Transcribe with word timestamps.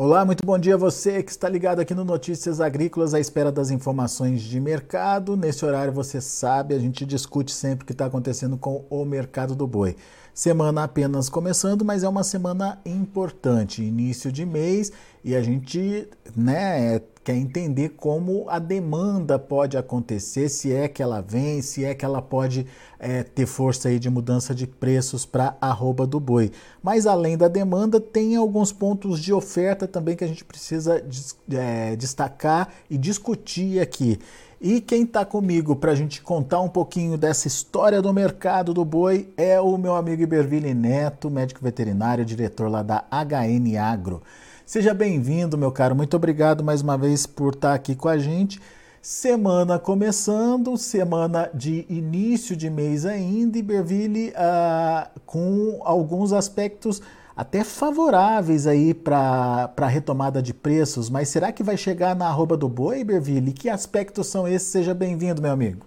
Olá, 0.00 0.24
muito 0.24 0.46
bom 0.46 0.56
dia 0.56 0.76
a 0.76 0.78
você 0.78 1.24
que 1.24 1.30
está 1.32 1.48
ligado 1.48 1.80
aqui 1.80 1.92
no 1.92 2.04
Notícias 2.04 2.60
Agrícolas 2.60 3.14
à 3.14 3.18
espera 3.18 3.50
das 3.50 3.72
informações 3.72 4.42
de 4.42 4.60
mercado. 4.60 5.36
Nesse 5.36 5.64
horário, 5.64 5.92
você 5.92 6.20
sabe, 6.20 6.72
a 6.72 6.78
gente 6.78 7.04
discute 7.04 7.50
sempre 7.50 7.82
o 7.82 7.84
que 7.84 7.90
está 7.90 8.06
acontecendo 8.06 8.56
com 8.56 8.84
o 8.88 9.04
mercado 9.04 9.56
do 9.56 9.66
boi. 9.66 9.96
Semana 10.32 10.84
apenas 10.84 11.28
começando, 11.28 11.84
mas 11.84 12.04
é 12.04 12.08
uma 12.08 12.22
semana 12.22 12.80
importante, 12.86 13.82
início 13.82 14.30
de 14.30 14.46
mês, 14.46 14.92
e 15.24 15.34
a 15.34 15.42
gente 15.42 16.08
né, 16.36 17.00
quer 17.28 17.36
entender 17.36 17.90
como 17.90 18.46
a 18.48 18.58
demanda 18.58 19.38
pode 19.38 19.76
acontecer, 19.76 20.48
se 20.48 20.72
é 20.72 20.88
que 20.88 21.02
ela 21.02 21.20
vem, 21.20 21.60
se 21.60 21.84
é 21.84 21.94
que 21.94 22.02
ela 22.02 22.22
pode 22.22 22.66
é, 22.98 23.22
ter 23.22 23.44
força 23.44 23.90
aí 23.90 23.98
de 23.98 24.08
mudança 24.08 24.54
de 24.54 24.66
preços 24.66 25.26
para 25.26 25.54
arroba 25.60 26.06
do 26.06 26.18
boi. 26.18 26.50
Mas 26.82 27.06
além 27.06 27.36
da 27.36 27.46
demanda, 27.46 28.00
tem 28.00 28.34
alguns 28.34 28.72
pontos 28.72 29.20
de 29.20 29.30
oferta 29.30 29.86
também 29.86 30.16
que 30.16 30.24
a 30.24 30.26
gente 30.26 30.42
precisa 30.42 31.04
é, 31.52 31.94
destacar 31.96 32.70
e 32.88 32.96
discutir 32.96 33.78
aqui. 33.78 34.18
E 34.58 34.80
quem 34.80 35.02
está 35.02 35.22
comigo 35.22 35.76
para 35.76 35.92
a 35.92 35.94
gente 35.94 36.22
contar 36.22 36.62
um 36.62 36.68
pouquinho 36.70 37.18
dessa 37.18 37.46
história 37.46 38.00
do 38.00 38.10
mercado 38.10 38.72
do 38.72 38.86
boi 38.86 39.28
é 39.36 39.60
o 39.60 39.76
meu 39.76 39.94
amigo 39.94 40.22
Iberville 40.22 40.72
Neto, 40.72 41.30
médico 41.30 41.62
veterinário, 41.62 42.24
diretor 42.24 42.70
lá 42.70 42.82
da 42.82 43.04
HN 43.12 43.76
Agro. 43.76 44.22
Seja 44.68 44.92
bem-vindo, 44.92 45.56
meu 45.56 45.72
caro. 45.72 45.96
Muito 45.96 46.14
obrigado 46.14 46.62
mais 46.62 46.82
uma 46.82 46.98
vez 46.98 47.26
por 47.26 47.54
estar 47.54 47.72
aqui 47.72 47.96
com 47.96 48.06
a 48.06 48.18
gente. 48.18 48.60
Semana 49.00 49.78
começando, 49.78 50.76
semana 50.76 51.50
de 51.54 51.86
início 51.88 52.54
de 52.54 52.68
mês 52.68 53.06
ainda, 53.06 53.56
Iberville, 53.56 54.28
uh, 54.28 55.20
com 55.24 55.80
alguns 55.82 56.34
aspectos 56.34 57.00
até 57.34 57.64
favoráveis 57.64 58.66
aí 58.66 58.92
para 58.92 59.72
a 59.74 59.86
retomada 59.86 60.42
de 60.42 60.52
preços, 60.52 61.08
mas 61.08 61.30
será 61.30 61.50
que 61.50 61.62
vai 61.62 61.78
chegar 61.78 62.14
na 62.14 62.26
arroba 62.26 62.54
do 62.54 62.68
boi, 62.68 63.02
Berville? 63.02 63.54
Que 63.54 63.70
aspectos 63.70 64.26
são 64.26 64.46
esses? 64.46 64.68
Seja 64.68 64.92
bem-vindo, 64.92 65.40
meu 65.40 65.52
amigo. 65.52 65.86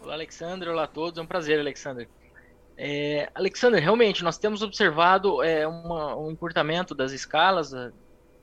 Olá, 0.00 0.14
Alexandre. 0.14 0.70
Olá 0.70 0.84
a 0.84 0.88
todos. 0.88 1.18
É 1.18 1.22
um 1.22 1.26
prazer, 1.26 1.60
Alexandre. 1.60 2.08
É, 2.76 3.30
Alexandre, 3.34 3.80
realmente, 3.80 4.24
nós 4.24 4.36
temos 4.36 4.62
observado 4.62 5.42
é, 5.42 5.66
uma, 5.66 6.16
um 6.16 6.30
encurtamento 6.30 6.94
das 6.94 7.12
escalas 7.12 7.72
é, 7.72 7.92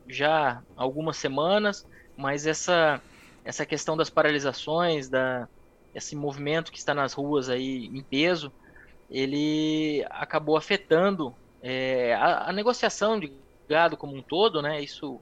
já 0.07 0.61
há 0.75 0.81
algumas 0.81 1.17
semanas, 1.17 1.85
mas 2.15 2.47
essa, 2.47 3.01
essa 3.43 3.65
questão 3.65 3.97
das 3.97 4.09
paralisações, 4.09 5.09
da, 5.09 5.47
esse 5.93 6.15
movimento 6.15 6.71
que 6.71 6.77
está 6.77 6.93
nas 6.93 7.13
ruas 7.13 7.49
aí 7.49 7.85
em 7.87 8.01
peso, 8.01 8.51
ele 9.09 10.05
acabou 10.09 10.55
afetando 10.55 11.35
é, 11.61 12.13
a, 12.15 12.49
a, 12.49 12.53
negociação 12.53 13.19
de 13.19 13.33
gado 13.67 13.97
como 13.97 14.15
um 14.15 14.21
todo, 14.21 14.61
né, 14.61 14.81
isso 14.81 15.19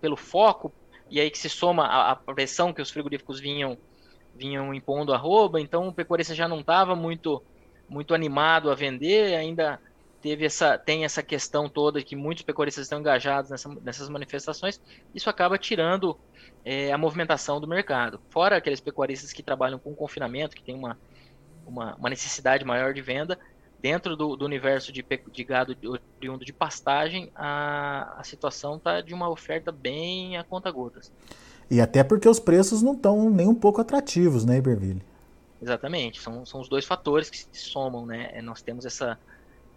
pelo 0.00 0.16
foco, 0.16 0.72
e 1.10 1.20
aí 1.20 1.30
que 1.30 1.38
se 1.38 1.48
soma 1.48 1.84
a, 1.84 2.12
a 2.12 2.16
pressão 2.16 2.72
que 2.72 2.82
os 2.82 2.90
frigoríficos 2.90 3.38
vinham, 3.38 3.76
vinham 4.34 4.74
impondo 4.74 5.12
a 5.12 5.16
rouba, 5.16 5.60
então 5.60 5.88
o 5.88 5.92
pecuarista 5.92 6.34
já 6.34 6.48
não 6.48 6.60
estava 6.60 6.96
muito, 6.96 7.42
muito 7.88 8.14
animado 8.14 8.70
a 8.70 8.74
vender, 8.74 9.34
ainda 9.34 9.80
teve 10.20 10.44
essa, 10.44 10.76
tem 10.76 11.04
essa 11.04 11.22
questão 11.22 11.68
toda 11.68 12.02
que 12.02 12.16
muitos 12.16 12.42
pecuaristas 12.42 12.84
estão 12.84 13.00
engajados 13.00 13.50
nessa, 13.50 13.68
nessas 13.82 14.08
manifestações, 14.08 14.80
isso 15.14 15.30
acaba 15.30 15.56
tirando 15.56 16.18
é, 16.64 16.92
a 16.92 16.98
movimentação 16.98 17.60
do 17.60 17.66
mercado. 17.66 18.20
Fora 18.30 18.56
aqueles 18.56 18.80
pecuaristas 18.80 19.32
que 19.32 19.42
trabalham 19.42 19.78
com 19.78 19.94
confinamento, 19.94 20.56
que 20.56 20.62
tem 20.62 20.74
uma, 20.74 20.98
uma, 21.66 21.94
uma 21.94 22.10
necessidade 22.10 22.64
maior 22.64 22.92
de 22.92 23.00
venda, 23.00 23.38
dentro 23.80 24.16
do, 24.16 24.36
do 24.36 24.44
universo 24.44 24.92
de, 24.92 25.04
de, 25.32 25.44
gado 25.44 25.76
oriundo 26.18 26.44
de 26.44 26.52
pastagem, 26.52 27.30
a, 27.34 28.16
a 28.18 28.24
situação 28.24 28.76
está 28.76 29.00
de 29.00 29.14
uma 29.14 29.28
oferta 29.28 29.70
bem 29.70 30.36
a 30.36 30.42
conta 30.42 30.70
gotas. 30.70 31.12
E 31.70 31.80
até 31.80 32.02
porque 32.02 32.28
os 32.28 32.40
preços 32.40 32.82
não 32.82 32.94
estão 32.94 33.30
nem 33.30 33.46
um 33.46 33.54
pouco 33.54 33.80
atrativos, 33.80 34.44
né, 34.44 34.56
Iberville? 34.56 35.02
Exatamente, 35.60 36.20
são, 36.20 36.46
são 36.46 36.60
os 36.60 36.68
dois 36.68 36.84
fatores 36.84 37.28
que 37.28 37.38
se 37.38 37.48
somam, 37.52 38.06
né? 38.06 38.30
É, 38.32 38.40
nós 38.40 38.62
temos 38.62 38.86
essa, 38.86 39.18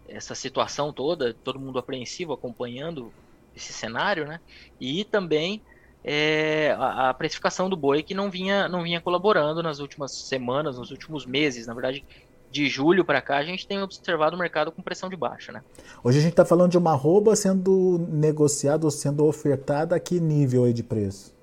essa 0.08 0.34
situação 0.34 0.92
toda, 0.92 1.34
todo 1.34 1.58
mundo 1.58 1.78
apreensivo 1.78 2.32
acompanhando 2.32 3.12
esse 3.54 3.72
cenário, 3.72 4.26
né? 4.26 4.40
E 4.80 5.04
também 5.04 5.60
é, 6.04 6.74
a, 6.78 7.10
a, 7.10 7.14
precificação 7.14 7.68
do 7.68 7.76
boi 7.76 8.02
que 8.02 8.14
não 8.14 8.30
vinha, 8.30 8.68
não 8.68 8.82
vinha 8.82 9.00
colaborando 9.00 9.62
nas 9.62 9.80
últimas 9.80 10.12
semanas, 10.12 10.78
nos 10.78 10.90
últimos 10.90 11.26
meses. 11.26 11.66
Na 11.66 11.74
verdade, 11.74 12.04
de 12.50 12.68
julho 12.68 13.04
para 13.04 13.20
cá, 13.20 13.38
a 13.38 13.44
gente 13.44 13.66
tem 13.66 13.82
observado 13.82 14.36
o 14.36 14.38
mercado 14.38 14.70
com 14.70 14.82
pressão 14.82 15.08
de 15.08 15.16
baixa, 15.16 15.50
né? 15.50 15.62
Hoje 16.04 16.18
a 16.18 16.20
gente 16.20 16.32
está 16.32 16.44
falando 16.44 16.70
de 16.70 16.78
uma 16.78 16.92
arroba 16.92 17.34
sendo 17.34 18.06
negociada 18.08 18.84
ou 18.84 18.90
sendo 18.90 19.24
ofertada 19.24 19.96
a 19.96 20.00
que 20.00 20.20
nível 20.20 20.64
aí 20.64 20.72
de 20.72 20.82
preço? 20.82 21.34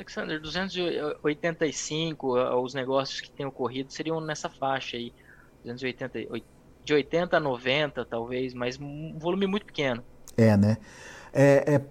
Alexander, 0.00 0.40
285, 0.40 2.32
os 2.62 2.72
negócios 2.72 3.20
que 3.20 3.30
têm 3.30 3.44
ocorrido 3.44 3.92
seriam 3.92 4.18
nessa 4.20 4.48
faixa 4.48 4.96
aí, 4.96 5.12
280, 5.62 6.42
de 6.82 6.94
80 6.94 7.36
a 7.36 7.40
90 7.40 8.04
talvez, 8.06 8.54
mas 8.54 8.78
um 8.80 9.18
volume 9.18 9.46
muito 9.46 9.66
pequeno. 9.66 10.02
É, 10.36 10.56
né? 10.56 10.78
É, 11.34 11.74
é 11.74 11.82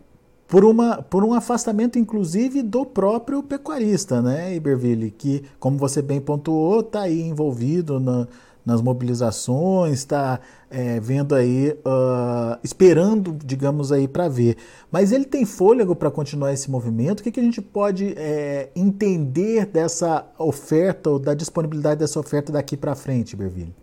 por, 0.47 0.65
uma, 0.65 1.03
por 1.03 1.23
um 1.23 1.35
afastamento, 1.35 1.99
inclusive, 1.99 2.63
do 2.63 2.83
próprio 2.83 3.43
pecuarista, 3.43 4.23
né, 4.23 4.55
Iberville, 4.55 5.11
que, 5.11 5.45
como 5.59 5.77
você 5.77 6.01
bem 6.01 6.19
pontuou, 6.19 6.79
está 6.79 7.01
aí 7.01 7.21
envolvido 7.21 7.99
na, 7.99 8.27
nas 8.65 8.81
mobilizações, 8.81 9.99
está 9.99 10.39
é, 10.69 10.99
vendo 10.99 11.33
aí, 11.33 11.71
uh, 11.71 12.59
esperando, 12.63 13.37
digamos 13.43 13.91
aí, 13.91 14.07
para 14.07 14.27
ver. 14.27 14.57
Mas 14.91 15.11
ele 15.11 15.25
tem 15.25 15.45
fôlego 15.45 15.95
para 15.95 16.11
continuar 16.11 16.53
esse 16.53 16.69
movimento? 16.69 17.21
O 17.21 17.23
que, 17.23 17.31
que 17.31 17.39
a 17.39 17.43
gente 17.43 17.61
pode 17.61 18.13
é, 18.17 18.69
entender 18.75 19.65
dessa 19.65 20.25
oferta 20.37 21.09
ou 21.09 21.19
da 21.19 21.33
disponibilidade 21.33 21.99
dessa 21.99 22.19
oferta 22.19 22.51
daqui 22.51 22.77
para 22.77 22.95
frente, 22.95 23.35
Berville? 23.35 23.73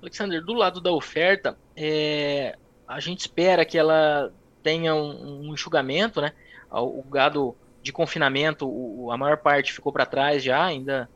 Alexander, 0.00 0.42
do 0.42 0.54
lado 0.54 0.80
da 0.80 0.92
oferta, 0.92 1.56
é, 1.76 2.56
a 2.86 3.00
gente 3.00 3.20
espera 3.20 3.64
que 3.64 3.76
ela 3.76 4.32
tenha 4.62 4.94
um, 4.94 5.48
um 5.48 5.52
enxugamento, 5.52 6.20
né? 6.20 6.32
O 6.72 7.02
gado 7.02 7.56
de 7.82 7.92
confinamento, 7.92 8.68
o, 8.68 9.10
a 9.10 9.16
maior 9.16 9.38
parte 9.38 9.72
ficou 9.72 9.92
para 9.92 10.06
trás 10.06 10.42
já, 10.42 10.64
ainda 10.64 11.08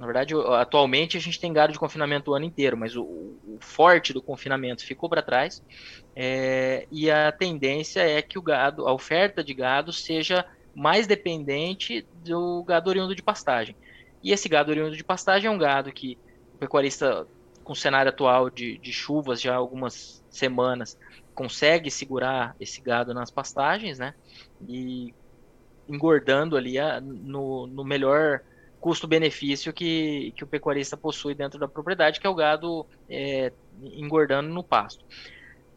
na 0.00 0.06
verdade, 0.06 0.32
atualmente 0.58 1.18
a 1.18 1.20
gente 1.20 1.38
tem 1.38 1.52
gado 1.52 1.74
de 1.74 1.78
confinamento 1.78 2.30
o 2.30 2.34
ano 2.34 2.46
inteiro, 2.46 2.74
mas 2.74 2.96
o, 2.96 3.02
o 3.02 3.58
forte 3.60 4.14
do 4.14 4.22
confinamento 4.22 4.82
ficou 4.82 5.10
para 5.10 5.20
trás. 5.20 5.62
É, 6.16 6.86
e 6.90 7.10
a 7.10 7.30
tendência 7.30 8.00
é 8.00 8.22
que 8.22 8.38
o 8.38 8.42
gado, 8.42 8.88
a 8.88 8.94
oferta 8.94 9.44
de 9.44 9.52
gado 9.52 9.92
seja 9.92 10.46
mais 10.74 11.06
dependente 11.06 12.06
do 12.24 12.64
gado 12.64 12.88
oriundo 12.88 13.14
de 13.14 13.22
pastagem. 13.22 13.76
E 14.22 14.32
esse 14.32 14.48
gado 14.48 14.70
oriundo 14.70 14.96
de 14.96 15.04
pastagem 15.04 15.48
é 15.48 15.50
um 15.50 15.58
gado 15.58 15.92
que 15.92 16.16
o 16.54 16.56
pecuarista, 16.56 17.26
com 17.62 17.74
o 17.74 17.76
cenário 17.76 18.08
atual 18.08 18.48
de, 18.48 18.78
de 18.78 18.94
chuvas 18.94 19.38
já 19.38 19.52
há 19.52 19.58
algumas 19.58 20.24
semanas, 20.30 20.98
consegue 21.34 21.90
segurar 21.90 22.56
esse 22.58 22.80
gado 22.80 23.12
nas 23.12 23.30
pastagens, 23.30 23.98
né? 23.98 24.14
E 24.66 25.12
engordando 25.86 26.56
ali 26.56 26.78
a, 26.78 27.02
no, 27.02 27.66
no 27.66 27.84
melhor 27.84 28.40
custo-benefício 28.80 29.72
que, 29.72 30.32
que 30.34 30.42
o 30.42 30.46
pecuarista 30.46 30.96
possui 30.96 31.34
dentro 31.34 31.58
da 31.58 31.68
propriedade, 31.68 32.18
que 32.18 32.26
é 32.26 32.30
o 32.30 32.34
gado 32.34 32.86
é, 33.08 33.52
engordando 33.82 34.48
no 34.48 34.64
pasto. 34.64 35.04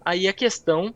Aí 0.04 0.28
a 0.28 0.34
questão 0.34 0.94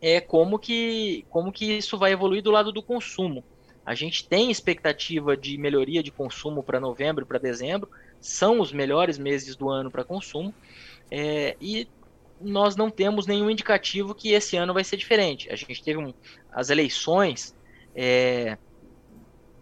é 0.00 0.20
como 0.20 0.58
que, 0.58 1.24
como 1.28 1.52
que 1.52 1.76
isso 1.76 1.98
vai 1.98 2.12
evoluir 2.12 2.42
do 2.42 2.50
lado 2.50 2.72
do 2.72 2.82
consumo. 2.82 3.44
A 3.84 3.94
gente 3.94 4.26
tem 4.26 4.50
expectativa 4.50 5.36
de 5.36 5.58
melhoria 5.58 6.02
de 6.02 6.10
consumo 6.10 6.62
para 6.62 6.80
novembro 6.80 7.24
e 7.24 7.26
para 7.26 7.38
dezembro, 7.38 7.90
são 8.20 8.60
os 8.60 8.72
melhores 8.72 9.18
meses 9.18 9.56
do 9.56 9.68
ano 9.68 9.90
para 9.90 10.04
consumo, 10.04 10.54
é, 11.10 11.56
e 11.60 11.88
nós 12.40 12.76
não 12.76 12.90
temos 12.90 13.26
nenhum 13.26 13.50
indicativo 13.50 14.14
que 14.14 14.32
esse 14.32 14.56
ano 14.56 14.72
vai 14.72 14.84
ser 14.84 14.96
diferente. 14.96 15.50
A 15.50 15.56
gente 15.56 15.82
teve 15.82 15.98
um, 15.98 16.14
as 16.52 16.70
eleições 16.70 17.54
é, 17.94 18.56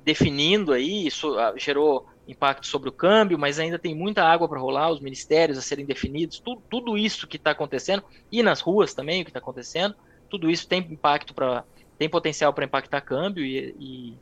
definindo 0.08 0.72
aí, 0.72 1.06
isso 1.06 1.38
ah, 1.38 1.52
gerou 1.54 2.06
impacto 2.26 2.66
sobre 2.66 2.88
o 2.88 2.92
câmbio, 2.92 3.38
mas 3.38 3.58
ainda 3.58 3.78
tem 3.78 3.94
muita 3.94 4.24
água 4.24 4.48
para 4.48 4.58
rolar, 4.58 4.90
os 4.90 5.00
ministérios 5.00 5.58
a 5.58 5.60
serem 5.60 5.84
definidos, 5.84 6.42
tudo, 6.70 6.96
isso 6.96 7.26
que 7.26 7.36
está 7.36 7.50
acontecendo, 7.50 8.02
e 8.32 8.42
nas 8.42 8.62
ruas 8.62 8.94
também 8.94 9.20
o 9.20 9.24
que 9.24 9.28
está 9.28 9.38
acontecendo, 9.38 9.94
tudo 10.30 10.50
isso 10.50 10.66
tem 10.66 10.80
impacto 10.80 11.34
para 11.34 11.62
tem 11.98 12.08
potencial 12.08 12.54
para 12.54 12.64
impactar 12.64 13.02
câmbio 13.02 13.44
e, 13.44 13.74
e, 13.78 14.14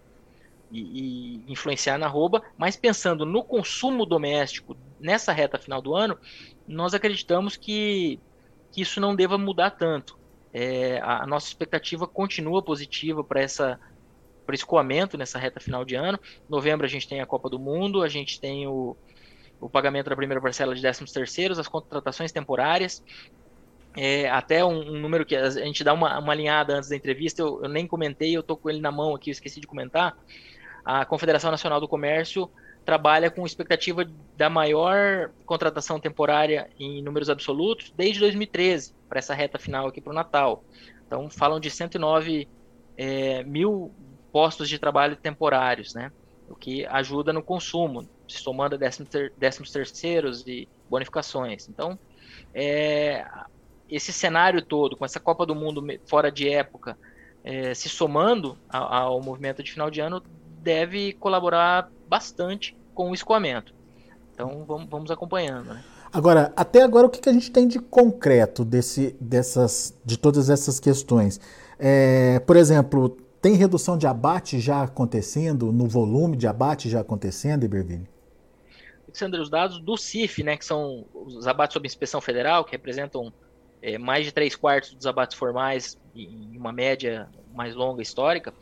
e, 0.72 0.80
e, 0.80 1.52
influenciar 1.52 1.98
na 1.98 2.08
rouba, 2.08 2.42
mas 2.58 2.74
pensando 2.74 3.24
no 3.24 3.44
consumo 3.44 4.04
doméstico 4.04 4.76
nessa 4.98 5.30
reta 5.30 5.56
final 5.56 5.80
do 5.80 5.94
ano, 5.94 6.18
nós 6.66 6.94
acreditamos 6.94 7.54
que, 7.56 8.18
que 8.72 8.80
isso 8.80 8.98
não 8.98 9.14
deva 9.14 9.38
mudar 9.38 9.70
tanto. 9.70 10.18
É, 10.54 10.98
a 11.02 11.26
nossa 11.26 11.48
expectativa 11.48 12.08
continua 12.08 12.62
positiva 12.62 13.22
para 13.22 13.42
essa 13.42 13.78
para 14.46 14.54
escoamento 14.54 15.18
nessa 15.18 15.38
reta 15.38 15.60
final 15.60 15.84
de 15.84 15.96
ano. 15.96 16.18
Novembro 16.48 16.86
a 16.86 16.88
gente 16.88 17.08
tem 17.08 17.20
a 17.20 17.26
Copa 17.26 17.50
do 17.50 17.58
Mundo, 17.58 18.02
a 18.02 18.08
gente 18.08 18.40
tem 18.40 18.66
o, 18.66 18.96
o 19.60 19.68
pagamento 19.68 20.08
da 20.08 20.16
primeira 20.16 20.40
parcela 20.40 20.74
de 20.74 20.80
13 20.80 21.12
terceiros, 21.12 21.58
as 21.58 21.68
contratações 21.68 22.32
temporárias. 22.32 23.02
é, 23.96 24.30
até 24.30 24.64
um, 24.64 24.78
um, 24.78 25.00
número 25.00 25.26
que 25.26 25.34
a 25.34 25.50
gente 25.50 25.82
dá 25.82 25.92
uma, 25.92 26.18
uma 26.18 26.32
alinhada 26.32 26.76
antes 26.76 26.88
da 26.88 26.96
entrevista, 26.96 27.42
eu, 27.42 27.62
eu 27.64 27.68
nem 27.68 27.86
comentei, 27.86 28.36
eu 28.36 28.40
estou 28.40 28.56
com 28.56 28.70
ele 28.70 28.80
na 28.80 28.92
mão 28.92 29.14
aqui, 29.14 29.30
eu 29.30 29.32
esqueci 29.32 29.60
de 29.60 29.66
comentar. 29.66 30.16
A 30.84 31.04
Confederação 31.04 31.50
Nacional 31.50 31.80
do 31.80 31.88
Comércio 31.88 32.48
trabalha 32.84 33.28
com 33.28 33.44
expectativa 33.44 34.08
da 34.36 34.48
maior 34.48 35.30
contratação 35.44 35.98
temporária 35.98 36.70
em 36.78 37.02
números 37.02 37.28
absolutos 37.28 37.92
desde 37.96 38.20
2013, 38.20 38.94
para 39.08 39.18
essa 39.18 39.34
reta 39.34 39.58
final 39.58 39.88
aqui 39.88 40.00
para 40.00 40.12
o 40.12 40.14
Natal. 40.14 40.62
Então, 41.04 41.28
falam 41.28 41.58
de 41.58 41.68
109 41.68 42.48
é, 42.96 43.42
mil 43.42 43.92
postos 44.36 44.68
de 44.68 44.78
trabalho 44.78 45.16
temporários, 45.16 45.94
né? 45.94 46.12
O 46.46 46.54
que 46.54 46.84
ajuda 46.84 47.32
no 47.32 47.42
consumo, 47.42 48.06
somando 48.26 48.76
décimos, 48.76 49.08
ter, 49.08 49.32
décimos 49.38 49.70
terceiros 49.70 50.46
e 50.46 50.68
bonificações. 50.90 51.66
Então, 51.70 51.98
é, 52.52 53.24
esse 53.88 54.12
cenário 54.12 54.60
todo, 54.60 54.94
com 54.94 55.06
essa 55.06 55.18
Copa 55.18 55.46
do 55.46 55.54
Mundo 55.54 55.82
fora 56.04 56.30
de 56.30 56.50
época, 56.50 56.98
é, 57.42 57.72
se 57.72 57.88
somando 57.88 58.58
ao, 58.68 58.92
ao 58.92 59.22
movimento 59.22 59.62
de 59.62 59.72
final 59.72 59.90
de 59.90 60.02
ano, 60.02 60.22
deve 60.58 61.14
colaborar 61.14 61.90
bastante 62.06 62.76
com 62.94 63.12
o 63.12 63.14
escoamento. 63.14 63.72
Então 64.34 64.66
vamos, 64.68 64.86
vamos 64.90 65.10
acompanhando. 65.10 65.72
Né? 65.72 65.82
Agora, 66.12 66.52
até 66.54 66.82
agora, 66.82 67.06
o 67.06 67.10
que, 67.10 67.22
que 67.22 67.28
a 67.30 67.32
gente 67.32 67.50
tem 67.50 67.66
de 67.66 67.78
concreto 67.78 68.66
desse, 68.66 69.16
dessas, 69.18 69.98
de 70.04 70.18
todas 70.18 70.50
essas 70.50 70.78
questões? 70.78 71.40
É, 71.78 72.38
por 72.40 72.54
exemplo, 72.56 73.16
tem 73.46 73.54
redução 73.54 73.96
de 73.96 74.08
abate 74.08 74.58
já 74.58 74.82
acontecendo, 74.82 75.70
no 75.70 75.86
volume 75.86 76.36
de 76.36 76.48
abate 76.48 76.90
já 76.90 76.98
acontecendo, 76.98 77.62
Iberville? 77.64 78.08
Alexandre, 79.06 79.40
os 79.40 79.48
dados 79.48 79.78
do 79.78 79.96
CIF, 79.96 80.42
né, 80.42 80.56
que 80.56 80.64
são 80.64 81.06
os 81.14 81.46
abates 81.46 81.74
sob 81.74 81.86
inspeção 81.86 82.20
federal, 82.20 82.64
que 82.64 82.72
representam 82.72 83.32
é, 83.80 83.98
mais 83.98 84.26
de 84.26 84.32
três 84.32 84.56
quartos 84.56 84.94
dos 84.94 85.06
abates 85.06 85.36
formais 85.38 85.96
em 86.12 86.56
uma 86.58 86.72
média 86.72 87.28
mais 87.54 87.72
longa 87.76 88.02
histórica, 88.02 88.52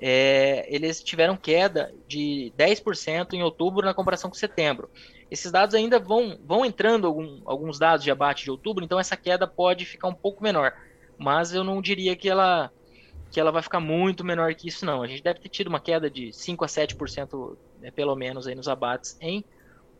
é, 0.00 0.64
eles 0.74 1.02
tiveram 1.02 1.36
queda 1.36 1.92
de 2.08 2.54
10% 2.56 3.34
em 3.34 3.42
outubro 3.42 3.84
na 3.84 3.92
comparação 3.92 4.30
com 4.30 4.34
setembro. 4.34 4.88
Esses 5.30 5.52
dados 5.52 5.74
ainda 5.74 5.98
vão, 5.98 6.38
vão 6.42 6.64
entrando 6.64 7.06
algum, 7.06 7.42
alguns 7.44 7.78
dados 7.78 8.02
de 8.02 8.10
abate 8.10 8.44
de 8.44 8.50
outubro, 8.50 8.82
então 8.82 8.98
essa 8.98 9.14
queda 9.14 9.46
pode 9.46 9.84
ficar 9.84 10.08
um 10.08 10.14
pouco 10.14 10.42
menor. 10.42 10.72
Mas 11.18 11.52
eu 11.52 11.62
não 11.62 11.82
diria 11.82 12.16
que 12.16 12.30
ela, 12.30 12.72
que 13.32 13.40
ela 13.40 13.50
vai 13.50 13.62
ficar 13.62 13.80
muito 13.80 14.22
menor 14.22 14.54
que 14.54 14.68
isso, 14.68 14.84
não. 14.84 15.02
A 15.02 15.06
gente 15.06 15.22
deve 15.22 15.40
ter 15.40 15.48
tido 15.48 15.68
uma 15.68 15.80
queda 15.80 16.10
de 16.10 16.32
5 16.32 16.64
a 16.64 16.68
7%, 16.68 17.56
né, 17.80 17.90
pelo 17.90 18.14
menos, 18.14 18.46
aí 18.46 18.54
nos 18.54 18.68
abates 18.68 19.16
em 19.20 19.42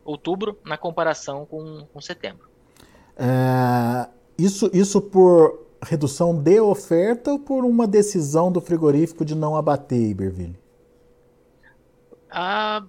outubro, 0.05 0.59
na 0.63 0.77
comparação 0.77 1.43
com, 1.45 1.87
com 1.91 1.99
setembro. 1.99 2.47
É, 3.17 4.07
isso, 4.37 4.69
isso 4.71 5.01
por 5.01 5.65
redução 5.81 6.39
de 6.39 6.61
oferta 6.61 7.31
ou 7.31 7.39
por 7.39 7.65
uma 7.65 7.87
decisão 7.87 8.51
do 8.51 8.61
frigorífico 8.61 9.25
de 9.25 9.33
não 9.35 9.55
abater, 9.55 10.11
Iberville? 10.11 10.57
Ah, 12.29 12.83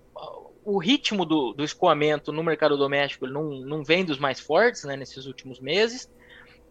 o 0.63 0.79
ritmo 0.79 1.25
do, 1.25 1.55
do 1.55 1.65
escoamento 1.65 2.33
no 2.33 2.43
mercado 2.43 2.77
doméstico 2.77 3.27
não, 3.27 3.51
não 3.61 3.83
vem 3.83 4.05
dos 4.05 4.19
mais 4.19 4.41
fortes 4.41 4.85
né, 4.85 4.95
nesses 4.95 5.25
últimos 5.25 5.59
meses, 5.59 6.09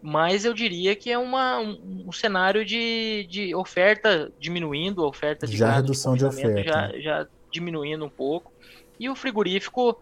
mas 0.06 0.44
eu 0.44 0.52
diria 0.52 0.94
que 0.94 1.10
é 1.10 1.16
uma, 1.16 1.58
um, 1.58 2.04
um 2.08 2.12
cenário 2.12 2.62
de, 2.62 3.26
de 3.26 3.54
oferta 3.54 4.30
diminuindo, 4.38 5.02
oferta 5.02 5.46
de 5.46 5.56
já 5.56 5.76
redução 5.76 6.12
de, 6.12 6.18
de 6.18 6.26
oferta 6.26 6.62
já, 6.62 6.92
já 7.00 7.26
diminuindo 7.50 8.04
um 8.04 8.10
pouco 8.10 8.52
e 9.00 9.08
o 9.08 9.16
frigorífico 9.16 9.98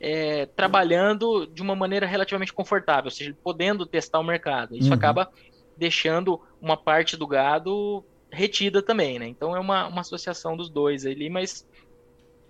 é, 0.00 0.46
trabalhando 0.46 1.44
de 1.44 1.60
uma 1.60 1.74
maneira 1.74 2.06
relativamente 2.06 2.52
confortável, 2.52 3.06
ou 3.06 3.10
seja, 3.10 3.36
podendo 3.42 3.84
testar 3.84 4.20
o 4.20 4.24
mercado. 4.24 4.76
Isso 4.76 4.88
uhum. 4.88 4.94
acaba 4.94 5.28
deixando 5.76 6.40
uma 6.60 6.76
parte 6.76 7.16
do 7.16 7.26
gado 7.26 8.04
retida 8.30 8.80
também, 8.80 9.18
né? 9.18 9.26
Então 9.26 9.56
é 9.56 9.58
uma, 9.58 9.88
uma 9.88 10.02
associação 10.02 10.56
dos 10.56 10.70
dois 10.70 11.04
ali, 11.04 11.28
mas, 11.28 11.66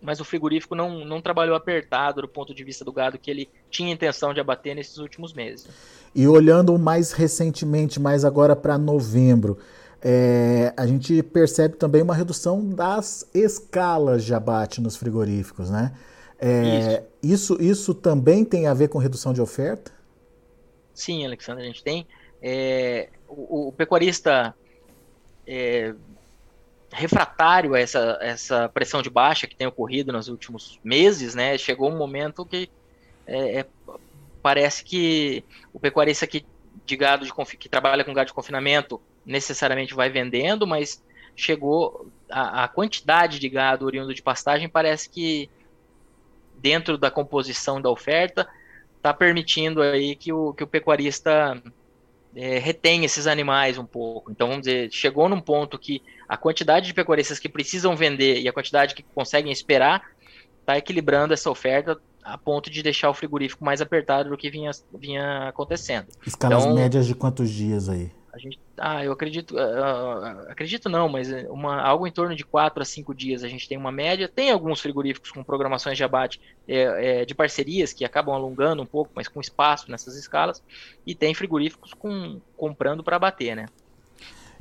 mas 0.02 0.20
o 0.20 0.24
frigorífico 0.24 0.74
não, 0.74 1.04
não 1.04 1.22
trabalhou 1.22 1.54
apertado 1.54 2.20
do 2.22 2.28
ponto 2.28 2.52
de 2.52 2.64
vista 2.64 2.84
do 2.84 2.92
gado 2.92 3.18
que 3.18 3.30
ele 3.30 3.48
tinha 3.70 3.92
intenção 3.92 4.34
de 4.34 4.40
abater 4.40 4.74
nesses 4.74 4.98
últimos 4.98 5.32
meses. 5.32 5.68
E 6.14 6.26
olhando 6.26 6.76
mais 6.78 7.12
recentemente, 7.12 8.00
mais 8.00 8.24
agora 8.24 8.56
para 8.56 8.76
novembro, 8.76 9.58
é, 10.02 10.74
a 10.76 10.86
gente 10.86 11.22
percebe 11.22 11.76
também 11.76 12.02
uma 12.02 12.14
redução 12.14 12.68
das 12.68 13.28
escalas 13.32 14.24
de 14.24 14.34
abate 14.34 14.80
nos 14.80 14.96
frigoríficos, 14.96 15.70
né? 15.70 15.92
É, 16.38 17.04
isso. 17.22 17.54
isso. 17.56 17.62
Isso 17.62 17.94
também 17.94 18.44
tem 18.44 18.66
a 18.66 18.74
ver 18.74 18.88
com 18.88 18.98
redução 18.98 19.32
de 19.32 19.40
oferta? 19.40 19.92
Sim, 20.92 21.24
Alexandre, 21.24 21.62
a 21.62 21.66
gente 21.66 21.82
tem 21.82 22.06
é, 22.42 23.08
o, 23.28 23.68
o, 23.68 23.72
pecuarista 23.72 24.54
é, 25.46 25.94
refratário 26.92 27.74
a 27.74 27.80
essa, 27.80 28.18
essa 28.20 28.68
pressão 28.68 29.02
de 29.02 29.10
baixa 29.10 29.46
que 29.46 29.56
tem 29.56 29.66
ocorrido 29.66 30.12
nos 30.12 30.28
últimos 30.28 30.78
meses, 30.84 31.34
né, 31.34 31.56
chegou 31.58 31.90
um 31.90 31.96
momento 31.96 32.44
que 32.44 32.70
é, 33.26 33.60
é 33.60 33.66
parece 34.42 34.84
que 34.84 35.44
o 35.72 35.78
pecuarista 35.78 36.26
que, 36.26 36.44
de 36.84 36.96
gado 36.96 37.24
de, 37.24 37.32
que 37.56 37.68
trabalha 37.68 38.04
com 38.04 38.12
gado 38.12 38.26
de 38.26 38.34
confinamento 38.34 39.00
necessariamente 39.24 39.94
vai 39.94 40.10
vendendo, 40.10 40.66
mas 40.66 41.02
chegou 41.36 42.08
a, 42.28 42.64
a 42.64 42.68
quantidade 42.68 43.38
de 43.38 43.48
gado 43.48 43.86
oriundo 43.86 44.12
de 44.12 44.20
pastagem 44.20 44.68
parece 44.68 45.08
que 45.08 45.48
dentro 46.58 46.98
da 46.98 47.10
composição 47.10 47.80
da 47.80 47.88
oferta 47.88 48.48
está 48.96 49.14
permitindo 49.14 49.80
aí 49.80 50.14
que 50.14 50.32
o, 50.32 50.52
que 50.52 50.64
o 50.64 50.66
pecuarista 50.66 51.60
é, 52.34 52.58
retém 52.58 53.04
esses 53.04 53.26
animais 53.26 53.78
um 53.78 53.84
pouco. 53.84 54.30
Então, 54.30 54.48
vamos 54.48 54.62
dizer, 54.62 54.90
chegou 54.92 55.28
num 55.28 55.40
ponto 55.40 55.78
que 55.78 56.02
a 56.32 56.36
quantidade 56.38 56.86
de 56.86 56.94
pecuaristas 56.94 57.38
que 57.38 57.46
precisam 57.46 57.94
vender 57.94 58.40
e 58.40 58.48
a 58.48 58.52
quantidade 58.54 58.94
que 58.94 59.02
conseguem 59.02 59.52
esperar 59.52 60.02
está 60.60 60.78
equilibrando 60.78 61.34
essa 61.34 61.50
oferta 61.50 62.00
a 62.24 62.38
ponto 62.38 62.70
de 62.70 62.82
deixar 62.82 63.10
o 63.10 63.14
frigorífico 63.14 63.62
mais 63.62 63.82
apertado 63.82 64.30
do 64.30 64.36
que 64.38 64.48
vinha, 64.48 64.70
vinha 64.94 65.48
acontecendo. 65.48 66.06
Escalas 66.26 66.62
então, 66.62 66.74
médias 66.74 67.06
de 67.06 67.14
quantos 67.14 67.50
dias 67.50 67.86
aí? 67.86 68.10
A 68.32 68.38
gente, 68.38 68.58
ah, 68.78 69.04
eu 69.04 69.12
acredito, 69.12 69.54
uh, 69.56 70.48
acredito 70.48 70.88
não, 70.88 71.06
mas 71.06 71.30
uma, 71.50 71.82
algo 71.82 72.06
em 72.06 72.10
torno 72.10 72.34
de 72.34 72.46
4 72.46 72.80
a 72.80 72.86
5 72.86 73.14
dias 73.14 73.44
a 73.44 73.48
gente 73.48 73.68
tem 73.68 73.76
uma 73.76 73.92
média. 73.92 74.26
Tem 74.26 74.50
alguns 74.50 74.80
frigoríficos 74.80 75.30
com 75.32 75.44
programações 75.44 75.98
de 75.98 76.04
abate 76.04 76.40
é, 76.66 77.20
é, 77.20 77.24
de 77.26 77.34
parcerias 77.34 77.92
que 77.92 78.06
acabam 78.06 78.34
alongando 78.34 78.82
um 78.82 78.86
pouco, 78.86 79.10
mas 79.14 79.28
com 79.28 79.38
espaço 79.38 79.90
nessas 79.90 80.16
escalas. 80.16 80.62
E 81.06 81.14
tem 81.14 81.34
frigoríficos 81.34 81.92
com, 81.92 82.40
comprando 82.56 83.04
para 83.04 83.16
abater, 83.16 83.54
né? 83.54 83.66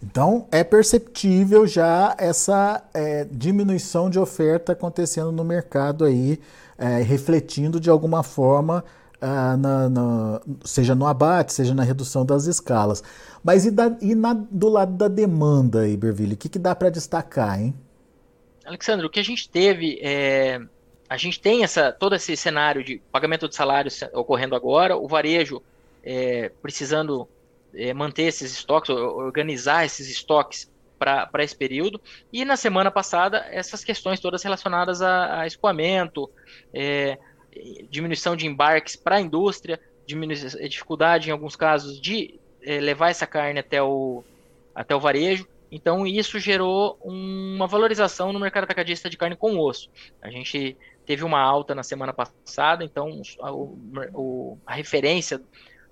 Então 0.03 0.47
é 0.51 0.63
perceptível 0.63 1.67
já 1.67 2.15
essa 2.17 2.83
é, 2.93 3.25
diminuição 3.31 4.09
de 4.09 4.17
oferta 4.17 4.71
acontecendo 4.71 5.31
no 5.31 5.43
mercado 5.43 6.05
aí, 6.05 6.39
é, 6.77 7.01
refletindo 7.01 7.79
de 7.79 7.89
alguma 7.89 8.23
forma 8.23 8.83
ah, 9.21 9.55
na, 9.55 9.87
na, 9.87 10.41
seja 10.65 10.95
no 10.95 11.05
abate, 11.05 11.53
seja 11.53 11.75
na 11.75 11.83
redução 11.83 12.25
das 12.25 12.45
escalas. 12.45 13.03
Mas 13.43 13.65
e, 13.65 13.71
da, 13.71 13.95
e 14.01 14.15
na, 14.15 14.33
do 14.33 14.67
lado 14.67 14.93
da 14.93 15.07
demanda, 15.07 15.87
Iberville, 15.87 16.33
o 16.33 16.37
que, 16.37 16.49
que 16.49 16.57
dá 16.57 16.73
para 16.73 16.89
destacar, 16.89 17.61
hein? 17.61 17.73
Alexandre, 18.65 19.05
o 19.05 19.09
que 19.09 19.19
a 19.19 19.23
gente 19.23 19.47
teve 19.47 19.99
é, 20.01 20.59
a 21.07 21.17
gente 21.17 21.39
tem 21.39 21.63
essa, 21.63 21.91
todo 21.91 22.15
esse 22.15 22.35
cenário 22.37 22.83
de 22.83 23.01
pagamento 23.11 23.47
de 23.47 23.53
salários 23.53 24.01
ocorrendo 24.13 24.55
agora, 24.55 24.95
o 24.95 25.07
varejo 25.07 25.61
é, 26.03 26.49
precisando 26.61 27.27
é, 27.73 27.93
manter 27.93 28.23
esses 28.23 28.51
estoques, 28.51 28.89
organizar 28.89 29.85
esses 29.85 30.09
estoques 30.09 30.71
para 30.97 31.43
esse 31.43 31.55
período, 31.55 31.99
e 32.31 32.45
na 32.45 32.55
semana 32.55 32.91
passada 32.91 33.47
essas 33.49 33.83
questões 33.83 34.19
todas 34.19 34.43
relacionadas 34.43 35.01
a, 35.01 35.41
a 35.41 35.47
escoamento, 35.47 36.29
é, 36.71 37.17
diminuição 37.89 38.35
de 38.35 38.45
embarques 38.45 38.95
para 38.95 39.15
a 39.15 39.21
indústria, 39.21 39.79
dificuldade 40.69 41.29
em 41.29 41.31
alguns 41.31 41.55
casos 41.55 41.99
de 41.99 42.39
é, 42.61 42.79
levar 42.79 43.09
essa 43.09 43.25
carne 43.25 43.59
até 43.59 43.81
o, 43.81 44.23
até 44.75 44.95
o 44.95 44.99
varejo. 44.99 45.47
Então 45.71 46.05
isso 46.05 46.37
gerou 46.39 46.99
uma 47.01 47.65
valorização 47.65 48.33
no 48.33 48.39
mercado 48.39 48.65
atacadista 48.65 49.09
de 49.09 49.17
carne 49.17 49.35
com 49.35 49.57
osso. 49.57 49.89
A 50.21 50.29
gente 50.29 50.77
teve 51.05 51.23
uma 51.23 51.39
alta 51.39 51.73
na 51.73 51.81
semana 51.81 52.13
passada, 52.13 52.83
então 52.83 53.21
o, 54.13 54.57
a 54.65 54.73
referência 54.75 55.41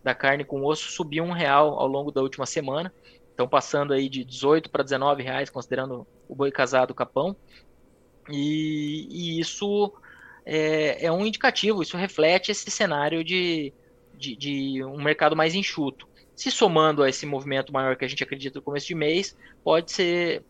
da 0.03 0.15
carne 0.15 0.43
com 0.43 0.63
osso 0.63 0.91
subiu 0.91 1.23
um 1.23 1.31
real 1.31 1.79
ao 1.79 1.87
longo 1.87 2.11
da 2.11 2.21
última 2.21 2.45
semana. 2.45 2.93
Então 3.33 3.47
passando 3.47 3.93
aí 3.93 4.09
de 4.09 4.23
18 4.23 4.69
para 4.69 4.83
19 4.83 5.23
reais, 5.23 5.49
considerando 5.49 6.05
o 6.27 6.35
boi 6.35 6.51
casado 6.51 6.93
capão. 6.93 7.35
E, 8.29 9.07
e 9.09 9.39
isso 9.39 9.93
é, 10.45 11.05
é 11.05 11.11
um 11.11 11.25
indicativo, 11.25 11.81
isso 11.81 11.97
reflete 11.97 12.51
esse 12.51 12.69
cenário 12.69 13.23
de, 13.23 13.73
de, 14.15 14.35
de, 14.35 14.83
um 14.83 15.01
mercado 15.01 15.35
mais 15.35 15.55
enxuto. 15.55 16.07
Se 16.35 16.51
somando 16.51 17.03
a 17.03 17.09
esse 17.09 17.25
movimento 17.25 17.73
maior 17.73 17.95
que 17.95 18.05
a 18.05 18.07
gente 18.07 18.23
acredita 18.23 18.59
no 18.59 18.63
começo 18.63 18.87
de 18.87 18.95
mês, 18.95 19.37
pode 19.63 19.91
ser 19.91 20.43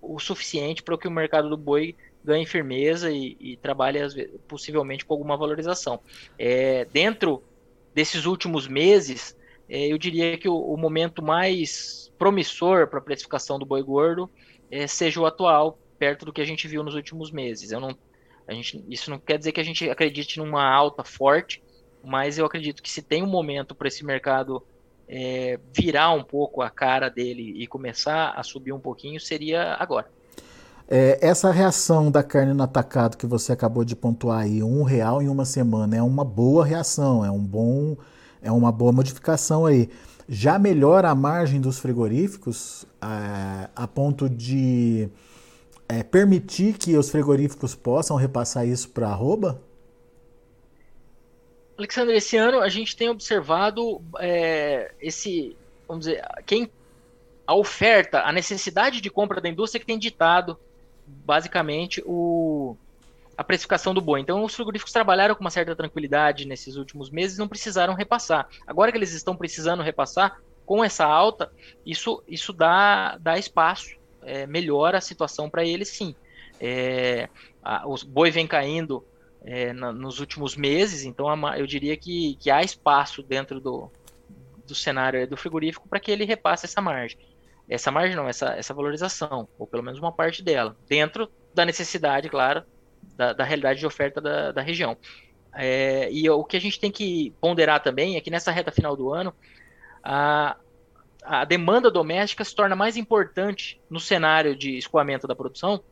o 0.00 0.18
suficiente 0.18 0.82
para 0.82 0.98
que 0.98 1.08
o 1.08 1.10
mercado 1.10 1.48
do 1.48 1.56
boi 1.56 1.96
ganhe 2.24 2.46
firmeza 2.46 3.10
e, 3.10 3.36
e 3.40 3.56
trabalhe 3.56 3.98
possivelmente 4.46 5.04
com 5.04 5.14
alguma 5.14 5.36
valorização. 5.36 6.00
É, 6.38 6.84
dentro 6.86 7.42
desses 7.94 8.26
últimos 8.26 8.66
meses, 8.66 9.36
é, 9.68 9.86
eu 9.86 9.98
diria 9.98 10.36
que 10.36 10.48
o, 10.48 10.56
o, 10.56 10.76
momento 10.76 11.22
mais 11.22 12.12
promissor 12.18 12.88
para 12.88 12.98
a 12.98 13.02
precificação 13.02 13.58
do 13.58 13.66
boi 13.66 13.82
gordo 13.82 14.30
é, 14.70 14.86
seja 14.86 15.20
o 15.20 15.26
atual, 15.26 15.78
perto 15.98 16.24
do 16.24 16.32
que 16.32 16.40
a 16.40 16.44
gente 16.44 16.66
viu 16.66 16.82
nos 16.82 16.94
últimos 16.94 17.30
meses. 17.30 17.70
Eu 17.70 17.80
não, 17.80 17.96
a 18.46 18.52
gente, 18.52 18.84
isso 18.88 19.10
não 19.10 19.18
quer 19.18 19.38
dizer 19.38 19.52
que 19.52 19.60
a 19.60 19.64
gente 19.64 19.88
acredite 19.88 20.38
numa 20.38 20.64
alta 20.64 21.04
forte, 21.04 21.62
mas 22.02 22.38
eu 22.38 22.44
acredito 22.44 22.82
que 22.82 22.90
se 22.90 23.02
tem 23.02 23.22
um 23.22 23.28
momento 23.28 23.74
para 23.74 23.88
esse 23.88 24.04
mercado 24.04 24.62
é, 25.08 25.60
virar 25.72 26.10
um 26.12 26.24
pouco 26.24 26.62
a 26.62 26.70
cara 26.70 27.08
dele 27.08 27.54
e 27.56 27.66
começar 27.66 28.30
a 28.30 28.42
subir 28.42 28.72
um 28.72 28.80
pouquinho, 28.80 29.20
seria 29.20 29.74
agora. 29.78 30.10
É, 30.94 31.18
essa 31.22 31.50
reação 31.50 32.10
da 32.10 32.22
carne 32.22 32.52
no 32.52 32.62
atacado 32.62 33.16
que 33.16 33.24
você 33.26 33.50
acabou 33.50 33.82
de 33.82 33.96
pontuar 33.96 34.40
aí, 34.40 34.62
um 34.62 34.82
real 34.82 35.22
em 35.22 35.28
uma 35.28 35.46
semana, 35.46 35.96
é 35.96 36.02
uma 36.02 36.22
boa 36.22 36.66
reação, 36.66 37.24
é 37.24 37.30
um 37.30 37.42
bom, 37.42 37.96
é 38.42 38.52
uma 38.52 38.70
boa 38.70 38.92
modificação 38.92 39.64
aí. 39.64 39.88
Já 40.28 40.58
melhora 40.58 41.08
a 41.08 41.14
margem 41.14 41.62
dos 41.62 41.78
frigoríficos 41.78 42.84
é, 43.00 43.70
a 43.74 43.88
ponto 43.88 44.28
de 44.28 45.08
é, 45.88 46.02
permitir 46.02 46.74
que 46.74 46.94
os 46.94 47.08
frigoríficos 47.08 47.74
possam 47.74 48.14
repassar 48.14 48.68
isso 48.68 48.90
para 48.90 49.08
a 49.08 49.12
arroba? 49.12 49.62
Alexandre, 51.78 52.18
esse 52.18 52.36
ano 52.36 52.60
a 52.60 52.68
gente 52.68 52.94
tem 52.94 53.08
observado 53.08 54.02
é, 54.18 54.92
esse, 55.00 55.56
vamos 55.88 56.04
dizer, 56.04 56.22
quem 56.44 56.70
a 57.46 57.54
oferta, 57.54 58.20
a 58.24 58.30
necessidade 58.30 59.00
de 59.00 59.08
compra 59.08 59.40
da 59.40 59.48
indústria 59.48 59.80
que 59.80 59.86
tem 59.86 59.98
ditado 59.98 60.58
basicamente 61.06 62.02
o, 62.06 62.76
a 63.36 63.44
precificação 63.44 63.92
do 63.94 64.00
boi. 64.00 64.20
Então, 64.20 64.44
os 64.44 64.54
frigoríficos 64.54 64.92
trabalharam 64.92 65.34
com 65.34 65.40
uma 65.40 65.50
certa 65.50 65.74
tranquilidade 65.74 66.46
nesses 66.46 66.76
últimos 66.76 67.10
meses, 67.10 67.38
não 67.38 67.48
precisaram 67.48 67.94
repassar. 67.94 68.48
Agora 68.66 68.90
que 68.90 68.98
eles 68.98 69.12
estão 69.12 69.36
precisando 69.36 69.82
repassar, 69.82 70.40
com 70.64 70.84
essa 70.84 71.04
alta, 71.04 71.52
isso, 71.84 72.22
isso 72.26 72.52
dá, 72.52 73.18
dá 73.18 73.38
espaço, 73.38 73.96
é, 74.22 74.46
melhora 74.46 74.98
a 74.98 75.00
situação 75.00 75.50
para 75.50 75.64
eles, 75.64 75.88
sim. 75.88 76.14
É, 76.60 77.28
a, 77.62 77.86
o 77.86 77.96
boi 78.06 78.30
vem 78.30 78.46
caindo 78.46 79.04
é, 79.44 79.72
na, 79.72 79.92
nos 79.92 80.20
últimos 80.20 80.56
meses, 80.56 81.04
então 81.04 81.28
eu 81.56 81.66
diria 81.66 81.96
que, 81.96 82.36
que 82.36 82.50
há 82.50 82.62
espaço 82.62 83.22
dentro 83.22 83.60
do, 83.60 83.90
do 84.66 84.74
cenário 84.74 85.26
do 85.26 85.36
frigorífico 85.36 85.88
para 85.88 86.00
que 86.00 86.10
ele 86.10 86.24
repasse 86.24 86.66
essa 86.66 86.80
margem. 86.80 87.18
Essa 87.68 87.90
margem 87.90 88.16
não, 88.16 88.28
essa, 88.28 88.54
essa 88.54 88.74
valorização, 88.74 89.48
ou 89.58 89.66
pelo 89.66 89.82
menos 89.82 89.98
uma 89.98 90.12
parte 90.12 90.42
dela, 90.42 90.76
dentro 90.88 91.30
da 91.54 91.64
necessidade, 91.64 92.28
claro, 92.28 92.64
da, 93.16 93.32
da 93.32 93.44
realidade 93.44 93.80
de 93.80 93.86
oferta 93.86 94.20
da, 94.20 94.52
da 94.52 94.62
região. 94.62 94.96
É, 95.54 96.10
e 96.10 96.28
o 96.28 96.44
que 96.44 96.56
a 96.56 96.60
gente 96.60 96.80
tem 96.80 96.90
que 96.90 97.34
ponderar 97.40 97.82
também 97.82 98.16
é 98.16 98.20
que 98.20 98.30
nessa 98.30 98.50
reta 98.50 98.72
final 98.72 98.96
do 98.96 99.12
ano, 99.12 99.34
a, 100.02 100.56
a 101.22 101.44
demanda 101.44 101.90
doméstica 101.90 102.44
se 102.44 102.54
torna 102.54 102.74
mais 102.74 102.96
importante 102.96 103.80
no 103.88 104.00
cenário 104.00 104.56
de 104.56 104.76
escoamento 104.76 105.26
da 105.26 105.36
produção, 105.36 105.82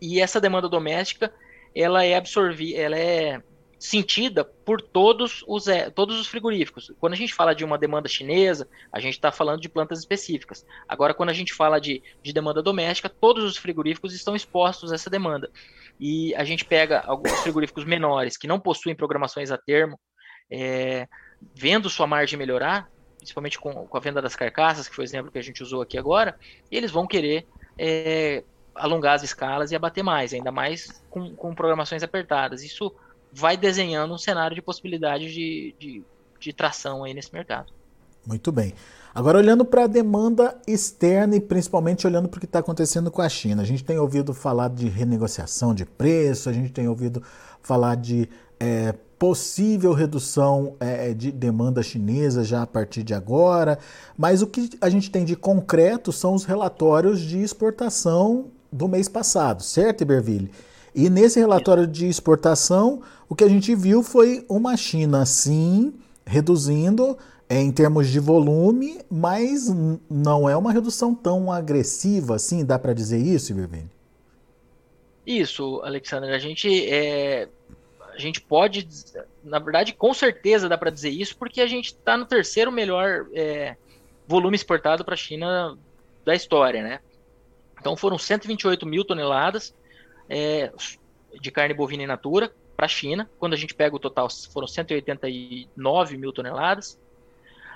e 0.00 0.20
essa 0.20 0.40
demanda 0.40 0.68
doméstica 0.68 1.32
ela 1.74 2.04
é 2.04 2.16
absorvida, 2.16 2.78
ela 2.78 2.98
é 2.98 3.42
sentida 3.80 4.44
por 4.44 4.82
todos 4.82 5.42
os, 5.48 5.66
é, 5.66 5.88
todos 5.88 6.20
os 6.20 6.26
frigoríficos. 6.26 6.92
Quando 7.00 7.14
a 7.14 7.16
gente 7.16 7.32
fala 7.32 7.54
de 7.54 7.64
uma 7.64 7.78
demanda 7.78 8.06
chinesa, 8.08 8.68
a 8.92 9.00
gente 9.00 9.14
está 9.14 9.32
falando 9.32 9.62
de 9.62 9.70
plantas 9.70 9.98
específicas. 10.00 10.66
Agora, 10.86 11.14
quando 11.14 11.30
a 11.30 11.32
gente 11.32 11.54
fala 11.54 11.80
de, 11.80 12.02
de 12.22 12.30
demanda 12.30 12.62
doméstica, 12.62 13.08
todos 13.08 13.42
os 13.42 13.56
frigoríficos 13.56 14.12
estão 14.12 14.36
expostos 14.36 14.92
a 14.92 14.96
essa 14.96 15.08
demanda. 15.08 15.50
E 15.98 16.34
a 16.34 16.44
gente 16.44 16.62
pega 16.62 17.00
alguns 17.00 17.40
frigoríficos 17.40 17.86
menores 17.86 18.36
que 18.36 18.46
não 18.46 18.60
possuem 18.60 18.94
programações 18.94 19.50
a 19.50 19.56
termo, 19.56 19.98
é, 20.50 21.08
vendo 21.54 21.88
sua 21.88 22.06
margem 22.06 22.38
melhorar, 22.38 22.86
principalmente 23.16 23.58
com, 23.58 23.86
com, 23.86 23.96
a 23.96 24.00
venda 24.00 24.20
das 24.20 24.36
carcaças, 24.36 24.88
que 24.88 24.94
foi 24.94 25.04
o 25.04 25.06
exemplo 25.06 25.32
que 25.32 25.38
a 25.38 25.42
gente 25.42 25.62
usou 25.62 25.80
aqui 25.80 25.96
agora, 25.96 26.38
eles 26.70 26.90
vão 26.90 27.06
querer 27.06 27.46
é, 27.78 28.44
alongar 28.74 29.14
as 29.14 29.22
escalas 29.22 29.72
e 29.72 29.76
abater 29.76 30.04
mais, 30.04 30.34
ainda 30.34 30.52
mais 30.52 31.02
com, 31.08 31.34
com, 31.34 31.54
programações 31.54 32.02
apertadas. 32.02 32.62
Isso 32.62 32.94
vai 33.32 33.56
desenhando 33.56 34.14
um 34.14 34.18
cenário 34.18 34.54
de 34.54 34.62
possibilidade 34.62 35.32
de, 35.32 35.74
de, 35.78 36.02
de 36.38 36.52
tração 36.52 37.04
aí 37.04 37.14
nesse 37.14 37.32
mercado. 37.32 37.72
Muito 38.26 38.52
bem. 38.52 38.74
Agora, 39.14 39.38
olhando 39.38 39.64
para 39.64 39.84
a 39.84 39.86
demanda 39.88 40.56
externa 40.66 41.34
e 41.34 41.40
principalmente 41.40 42.06
olhando 42.06 42.28
para 42.28 42.38
o 42.38 42.40
que 42.40 42.46
está 42.46 42.60
acontecendo 42.60 43.10
com 43.10 43.20
a 43.20 43.28
China, 43.28 43.62
a 43.62 43.64
gente 43.64 43.82
tem 43.82 43.98
ouvido 43.98 44.32
falar 44.32 44.68
de 44.68 44.88
renegociação 44.88 45.74
de 45.74 45.84
preço, 45.84 46.48
a 46.48 46.52
gente 46.52 46.70
tem 46.70 46.86
ouvido 46.86 47.22
falar 47.60 47.96
de 47.96 48.28
é, 48.60 48.94
possível 49.18 49.92
redução 49.92 50.76
é, 50.78 51.12
de 51.12 51.32
demanda 51.32 51.82
chinesa 51.82 52.44
já 52.44 52.62
a 52.62 52.66
partir 52.66 53.02
de 53.02 53.12
agora, 53.12 53.78
mas 54.16 54.42
o 54.42 54.46
que 54.46 54.70
a 54.80 54.88
gente 54.88 55.10
tem 55.10 55.24
de 55.24 55.34
concreto 55.34 56.12
são 56.12 56.34
os 56.34 56.44
relatórios 56.44 57.20
de 57.20 57.38
exportação 57.42 58.46
do 58.70 58.86
mês 58.86 59.08
passado, 59.08 59.62
certo, 59.62 60.02
Iberville? 60.02 60.52
E 60.94 61.08
nesse 61.08 61.38
relatório 61.38 61.86
de 61.86 62.06
exportação, 62.06 63.02
o 63.28 63.34
que 63.34 63.44
a 63.44 63.48
gente 63.48 63.74
viu 63.74 64.02
foi 64.02 64.44
uma 64.48 64.76
China, 64.76 65.24
sim, 65.24 65.94
reduzindo 66.26 67.16
em 67.48 67.70
termos 67.72 68.08
de 68.08 68.20
volume, 68.20 69.00
mas 69.10 69.68
não 70.08 70.48
é 70.48 70.56
uma 70.56 70.72
redução 70.72 71.14
tão 71.14 71.50
agressiva 71.50 72.36
assim, 72.36 72.64
dá 72.64 72.78
para 72.78 72.92
dizer 72.92 73.18
isso, 73.18 73.52
Iberville? 73.52 73.90
Isso, 75.26 75.80
Alexandre. 75.82 76.32
A 76.32 76.38
gente 76.38 76.88
é, 76.88 77.48
a 78.12 78.18
gente 78.18 78.40
pode, 78.40 78.86
na 79.42 79.58
verdade, 79.58 79.92
com 79.92 80.12
certeza 80.12 80.68
dá 80.68 80.76
para 80.76 80.90
dizer 80.90 81.10
isso, 81.10 81.36
porque 81.36 81.60
a 81.60 81.66
gente 81.66 81.86
está 81.86 82.16
no 82.16 82.26
terceiro 82.26 82.70
melhor 82.70 83.26
é, 83.32 83.76
volume 84.26 84.54
exportado 84.54 85.04
para 85.04 85.14
a 85.14 85.16
China 85.16 85.76
da 86.24 86.34
história, 86.34 86.82
né? 86.82 87.00
Então 87.80 87.96
foram 87.96 88.18
128 88.18 88.86
mil 88.86 89.04
toneladas 89.04 89.74
é, 90.30 90.72
de 91.40 91.50
carne 91.50 91.74
bovina 91.74 92.04
in 92.04 92.06
natura 92.06 92.52
para 92.76 92.86
a 92.86 92.88
China. 92.88 93.28
Quando 93.38 93.52
a 93.52 93.56
gente 93.56 93.74
pega 93.74 93.94
o 93.94 93.98
total, 93.98 94.28
foram 94.52 94.66
189 94.66 96.16
mil 96.16 96.32
toneladas. 96.32 96.98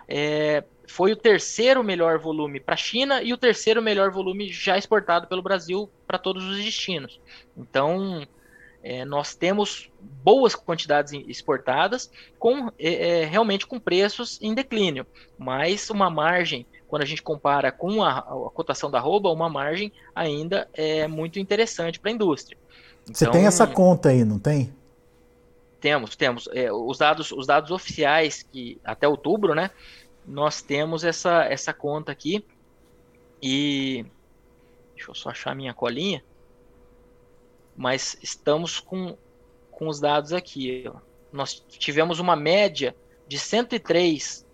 É, 0.07 0.63
foi 0.87 1.13
o 1.13 1.17
terceiro 1.17 1.83
melhor 1.83 2.19
volume 2.19 2.61
para 2.61 2.75
a 2.75 2.79
China 2.79 3.23
e 3.23 3.33
o 3.33 3.39
terceiro 3.39 3.83
melhor 3.83 4.11
volume 4.11 4.53
já 4.53 4.79
exportado 4.79 5.27
pelo 5.27 5.43
Brasil 5.43 5.91
para 6.07 6.19
todos 6.19 6.45
os 6.45 6.63
destinos. 6.63 7.21
Então, 7.57 8.27
é, 8.83 9.05
nós 9.05 9.35
temos 9.35 9.91
boas 10.23 10.55
quantidades 10.55 11.13
exportadas, 11.27 12.11
com 12.39 12.69
é, 12.79 13.23
é, 13.23 13.25
realmente 13.25 13.67
com 13.67 13.81
preços 13.81 14.39
em 14.43 14.55
declínio, 14.55 15.07
mas 15.39 15.89
uma 15.89 16.11
margem, 16.11 16.67
quando 16.95 17.03
a 17.03 17.07
gente 17.07 17.25
compara 17.25 17.73
com 17.73 18.05
a, 18.05 18.19
a 18.19 18.51
cotação 18.55 18.89
da 18.89 18.99
arroba, 18.99 19.29
uma 19.31 19.49
margem 19.49 19.93
ainda 20.15 20.69
é 20.73 21.09
muito 21.09 21.41
interessante 21.41 21.99
para 21.99 22.11
a 22.11 22.15
indústria. 22.15 22.57
Então, 23.03 23.15
Você 23.15 23.31
tem 23.31 23.47
essa 23.47 23.67
conta 23.67 24.11
aí, 24.11 24.25
não 24.25 24.39
tem? 24.39 24.73
Temos, 25.81 26.15
temos. 26.15 26.49
É, 26.53 26.73
os, 26.73 26.97
dados, 26.99 27.33
os 27.33 27.49
dados 27.49 27.73
oficiais 27.73 28.45
que 28.45 28.81
até 28.85 29.09
outubro, 29.09 29.57
né? 29.57 29.73
Nós 30.25 30.63
temos 30.63 31.03
essa, 31.03 31.45
essa 31.45 31.73
conta 31.73 32.13
aqui. 32.13 32.45
E 33.43 34.07
deixa 34.95 35.11
eu 35.11 35.15
só 35.17 35.31
achar 35.31 35.55
minha 35.57 35.75
colinha 35.75 36.23
mas 37.77 38.17
estamos 38.23 38.79
com, 38.79 39.17
com 39.71 39.89
os 39.89 39.99
dados 39.99 40.33
aqui. 40.33 40.85
Ó. 40.87 40.99
Nós 41.33 41.55
tivemos 41.69 42.21
uma 42.21 42.37
média 42.37 42.95
de 43.27 43.37
103, 43.37 44.47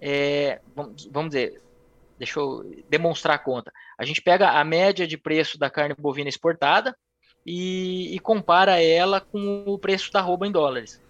é, 0.00 0.60
vamos, 0.74 1.04
vamos 1.06 1.30
dizer, 1.30 1.60
deixa 2.22 2.38
eu 2.38 2.64
demonstrar 2.88 3.34
a 3.34 3.38
conta. 3.38 3.72
A 3.98 4.04
gente 4.04 4.22
pega 4.22 4.50
a 4.50 4.62
média 4.62 5.08
de 5.08 5.18
preço 5.18 5.58
da 5.58 5.68
carne 5.68 5.92
bovina 5.98 6.28
exportada 6.28 6.96
e, 7.44 8.14
e 8.14 8.18
compara 8.20 8.80
ela 8.80 9.20
com 9.20 9.64
o 9.66 9.76
preço 9.76 10.12
da 10.12 10.20
arroba 10.20 10.46
em 10.46 10.52
dólares. 10.52 11.02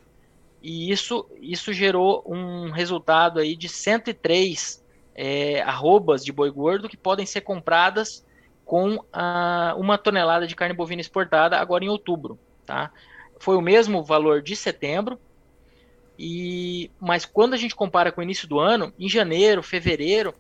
E 0.63 0.91
isso, 0.91 1.29
isso 1.39 1.71
gerou 1.71 2.25
um 2.27 2.71
resultado 2.71 3.41
aí 3.41 3.55
de 3.55 3.69
103 3.69 4.83
é, 5.15 5.61
arrobas 5.61 6.25
de 6.25 6.33
boi 6.33 6.51
gordo 6.51 6.89
que 6.89 6.97
podem 6.97 7.27
ser 7.27 7.43
compradas 7.43 8.25
com 8.65 9.05
a, 9.13 9.75
uma 9.77 9.99
tonelada 9.99 10.47
de 10.47 10.57
carne 10.57 10.75
bovina 10.75 11.03
exportada 11.03 11.59
agora 11.59 11.85
em 11.85 11.91
outubro. 11.91 12.39
Tá? 12.65 12.91
Foi 13.39 13.55
o 13.55 13.61
mesmo 13.61 14.03
valor 14.03 14.41
de 14.41 14.57
setembro, 14.57 15.21
e 16.19 16.91
mas 16.99 17.27
quando 17.27 17.53
a 17.53 17.59
gente 17.59 17.75
compara 17.75 18.11
com 18.11 18.23
o 18.23 18.25
início 18.25 18.49
do 18.49 18.59
ano, 18.59 18.95
em 18.99 19.11
janeiro, 19.11 19.63
fevereiro, 19.63 20.35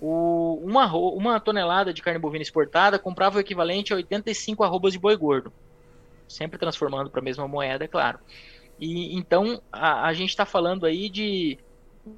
o, 0.00 0.60
uma, 0.62 0.92
uma 0.94 1.40
tonelada 1.40 1.92
de 1.92 2.00
carne 2.00 2.20
bovina 2.20 2.42
exportada 2.42 2.98
comprava 2.98 3.36
o 3.36 3.40
equivalente 3.40 3.92
a 3.92 3.96
85 3.96 4.62
arrobas 4.62 4.92
de 4.92 4.98
boi 4.98 5.16
gordo, 5.16 5.52
sempre 6.28 6.58
transformando 6.58 7.10
para 7.10 7.20
a 7.20 7.24
mesma 7.24 7.48
moeda, 7.48 7.84
é 7.84 7.88
claro. 7.88 8.20
E 8.78 9.16
então 9.16 9.60
a, 9.72 10.06
a 10.06 10.12
gente 10.14 10.30
está 10.30 10.46
falando 10.46 10.86
aí 10.86 11.08
de 11.08 11.58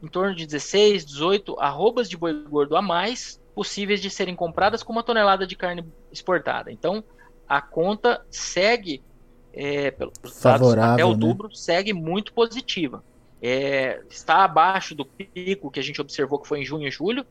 em 0.02 0.06
torno 0.06 0.34
de 0.34 0.46
16, 0.46 1.04
18 1.06 1.58
arrobas 1.58 2.08
de 2.08 2.16
boi 2.16 2.32
gordo 2.44 2.76
a 2.76 2.82
mais 2.82 3.40
possíveis 3.54 4.00
de 4.00 4.10
serem 4.10 4.36
compradas 4.36 4.82
com 4.82 4.92
uma 4.92 5.02
tonelada 5.02 5.46
de 5.46 5.56
carne 5.56 5.84
exportada. 6.12 6.70
Então, 6.70 7.02
a 7.48 7.60
conta 7.60 8.24
segue, 8.30 9.02
é, 9.52 9.90
pelos 9.90 10.14
dados 10.40 10.72
até 10.74 10.96
né? 10.98 11.04
outubro, 11.04 11.48
né? 11.48 11.54
segue 11.54 11.92
muito 11.92 12.32
positiva. 12.32 13.02
é, 13.42 14.00
está 14.08 14.44
abaixo 14.44 14.94
do 14.94 15.04
pico 15.04 15.70
que 15.70 15.80
a 15.80 15.82
gente 15.82 16.00
observou 16.00 16.38
que 16.38 16.46
foi 16.46 16.60
em 16.60 16.64
junho 16.64 16.86
e 16.86 16.90
julho, 16.90 17.26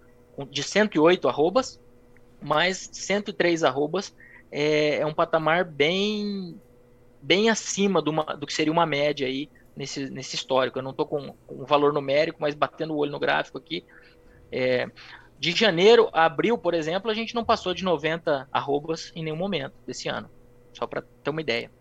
de 0.45 0.63
108 0.63 1.27
arrobas, 1.27 1.79
mas 2.41 2.89
103 2.91 3.63
arrobas 3.63 4.15
é, 4.51 4.97
é 4.97 5.05
um 5.05 5.13
patamar 5.13 5.65
bem 5.65 6.59
bem 7.21 7.49
acima 7.49 8.01
do, 8.01 8.11
uma, 8.11 8.23
do 8.23 8.47
que 8.47 8.53
seria 8.53 8.71
uma 8.71 8.85
média 8.85 9.27
aí 9.27 9.49
nesse, 9.75 10.09
nesse 10.09 10.35
histórico. 10.35 10.79
Eu 10.79 10.83
não 10.83 10.91
estou 10.91 11.05
com, 11.05 11.33
um 11.49 11.65
valor 11.65 11.93
numérico, 11.93 12.39
mas 12.41 12.55
batendo 12.55 12.93
o 12.93 12.97
olho 12.97 13.11
no 13.11 13.19
gráfico 13.19 13.57
aqui. 13.57 13.83
É, 14.51 14.89
de 15.39 15.51
janeiro 15.51 16.09
a 16.11 16.25
abril, 16.25 16.57
por 16.57 16.73
exemplo, 16.73 17.09
a 17.09 17.13
gente 17.13 17.33
não 17.33 17.45
passou 17.45 17.73
de 17.73 17.83
90 17.83 18.47
arrobas 18.51 19.11
em 19.15 19.23
nenhum 19.23 19.37
momento 19.37 19.73
desse 19.85 20.09
ano. 20.09 20.29
Só 20.73 20.85
para 20.85 21.01
ter 21.23 21.29
uma 21.29 21.41
ideia. 21.41 21.71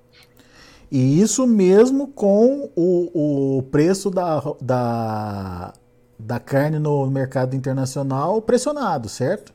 E 0.90 1.20
isso 1.20 1.46
mesmo 1.46 2.08
com 2.08 2.70
o, 2.74 3.58
o 3.58 3.62
preço 3.64 4.10
da, 4.10 4.40
da, 4.60 5.72
da 6.18 6.40
carne 6.40 6.78
no 6.78 7.06
mercado 7.06 7.54
internacional 7.54 8.42
pressionado, 8.42 9.08
certo? 9.08 9.52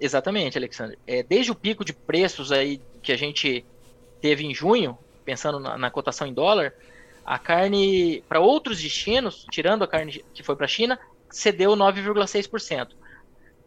Exatamente, 0.00 0.56
Alexandre. 0.56 0.98
É, 1.06 1.22
desde 1.22 1.52
o 1.52 1.54
pico 1.54 1.84
de 1.84 1.92
preços 1.92 2.50
aí 2.50 2.80
que 3.02 3.12
a 3.12 3.16
gente 3.16 3.64
teve 4.20 4.44
em 4.44 4.54
junho, 4.54 4.96
pensando 5.24 5.60
na, 5.60 5.76
na 5.76 5.90
cotação 5.90 6.26
em 6.26 6.32
dólar, 6.32 6.72
a 7.24 7.38
carne 7.38 8.24
para 8.28 8.40
outros 8.40 8.80
destinos, 8.80 9.46
tirando 9.50 9.84
a 9.84 9.88
carne 9.88 10.24
que 10.32 10.42
foi 10.42 10.56
para 10.56 10.64
a 10.64 10.68
China, 10.68 10.98
cedeu 11.28 11.72
9,6% 11.72 12.88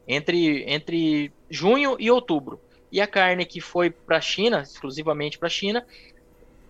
entre, 0.08 0.64
entre 0.68 1.32
junho 1.50 1.96
e 2.00 2.10
outubro. 2.10 2.60
E 2.92 3.02
a 3.02 3.08
carne 3.08 3.46
que 3.46 3.62
foi 3.62 3.90
para 3.90 4.18
a 4.18 4.22
China, 4.22 4.62
exclusivamente 4.62 5.38
para 5.38 5.48
a 5.48 5.52
China, 5.52 5.86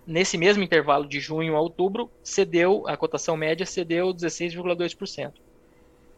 nesse 0.05 0.38
mesmo 0.38 0.63
intervalo 0.63 1.08
de 1.08 1.20
junho 1.20 1.55
a 1.55 1.60
outubro, 1.60 2.10
cedeu, 2.22 2.84
a 2.88 2.96
cotação 2.96 3.36
média 3.36 3.65
cedeu 3.65 4.13
16,2%. 4.13 5.34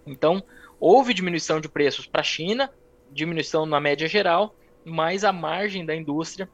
Então, 0.05 0.43
houve 0.79 1.13
diminuição 1.13 1.59
de 1.59 1.69
preços 1.69 2.05
para 2.05 2.21
a 2.21 2.23
China, 2.23 2.71
diminuição 3.11 3.65
na 3.65 3.79
média 3.79 4.07
geral, 4.07 4.55
mas 4.83 5.23
a 5.23 5.31
margem 5.31 5.85
da 5.85 5.95
indústria 5.95 6.49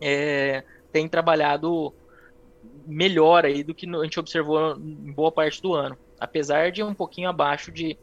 é, 0.00 0.64
tem 0.92 1.08
trabalhado 1.08 1.94
melhor 2.86 3.44
aí 3.44 3.62
do 3.62 3.74
que 3.74 3.88
a 3.88 4.04
gente 4.04 4.20
observou 4.20 4.76
em 4.76 5.12
boa 5.12 5.32
parte 5.32 5.62
do 5.62 5.74
ano, 5.74 5.96
apesar 6.18 6.70
de 6.70 6.82
um 6.82 6.94
pouquinho 6.94 7.28
abaixo 7.28 7.70
de, 7.72 7.98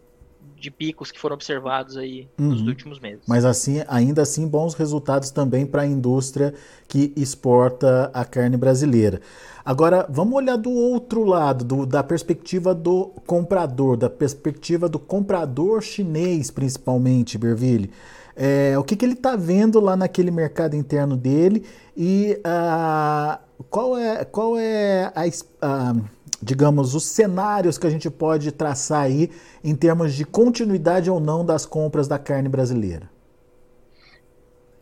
de 0.56 0.72
picos 0.72 1.12
que 1.12 1.20
foram 1.20 1.36
observados 1.36 1.98
aí 1.98 2.28
uhum. 2.40 2.50
nos 2.50 2.62
últimos 2.62 3.00
meses. 3.00 3.22
Mas 3.28 3.44
assim, 3.44 3.84
ainda 3.88 4.22
assim, 4.22 4.48
bons 4.48 4.74
resultados 4.74 5.30
também 5.30 5.66
para 5.66 5.82
a 5.82 5.86
indústria 5.86 6.54
que 6.88 7.12
exporta 7.16 8.10
a 8.14 8.24
carne 8.24 8.56
brasileira. 8.56 9.20
Agora, 9.66 10.06
vamos 10.10 10.34
olhar 10.36 10.58
do 10.58 10.72
outro 10.72 11.24
lado, 11.24 11.64
do, 11.64 11.86
da 11.86 12.04
perspectiva 12.04 12.74
do 12.74 13.12
comprador, 13.26 13.96
da 13.96 14.10
perspectiva 14.10 14.90
do 14.90 15.00
comprador 15.00 15.82
chinês, 15.82 16.52
principalmente, 16.52 17.38
Berville. 17.38 17.90
É, 18.36 18.78
o 18.78 18.84
que, 18.84 18.96
que 18.96 19.06
ele 19.06 19.14
está 19.14 19.36
vendo 19.36 19.80
lá 19.80 19.96
naquele 19.96 20.32
mercado 20.32 20.76
interno 20.76 21.16
dele 21.16 21.66
e 21.96 22.40
uh, 22.40 23.38
qual 23.70 23.98
é, 23.98 24.26
qual 24.26 24.58
é 24.58 25.12
a, 25.16 25.24
a 25.62 25.96
digamos, 26.42 26.96
os 26.96 27.04
cenários 27.04 27.78
que 27.78 27.88
a 27.88 27.90
gente 27.90 28.10
pode 28.10 28.52
traçar 28.52 29.04
aí 29.04 29.30
em 29.64 29.76
termos 29.76 30.14
de 30.14 30.26
continuidade 30.26 31.10
ou 31.10 31.20
não 31.20 31.46
das 31.46 31.66
compras 31.66 32.08
da 32.08 32.18
carne 32.20 32.50
brasileira? 32.50 33.10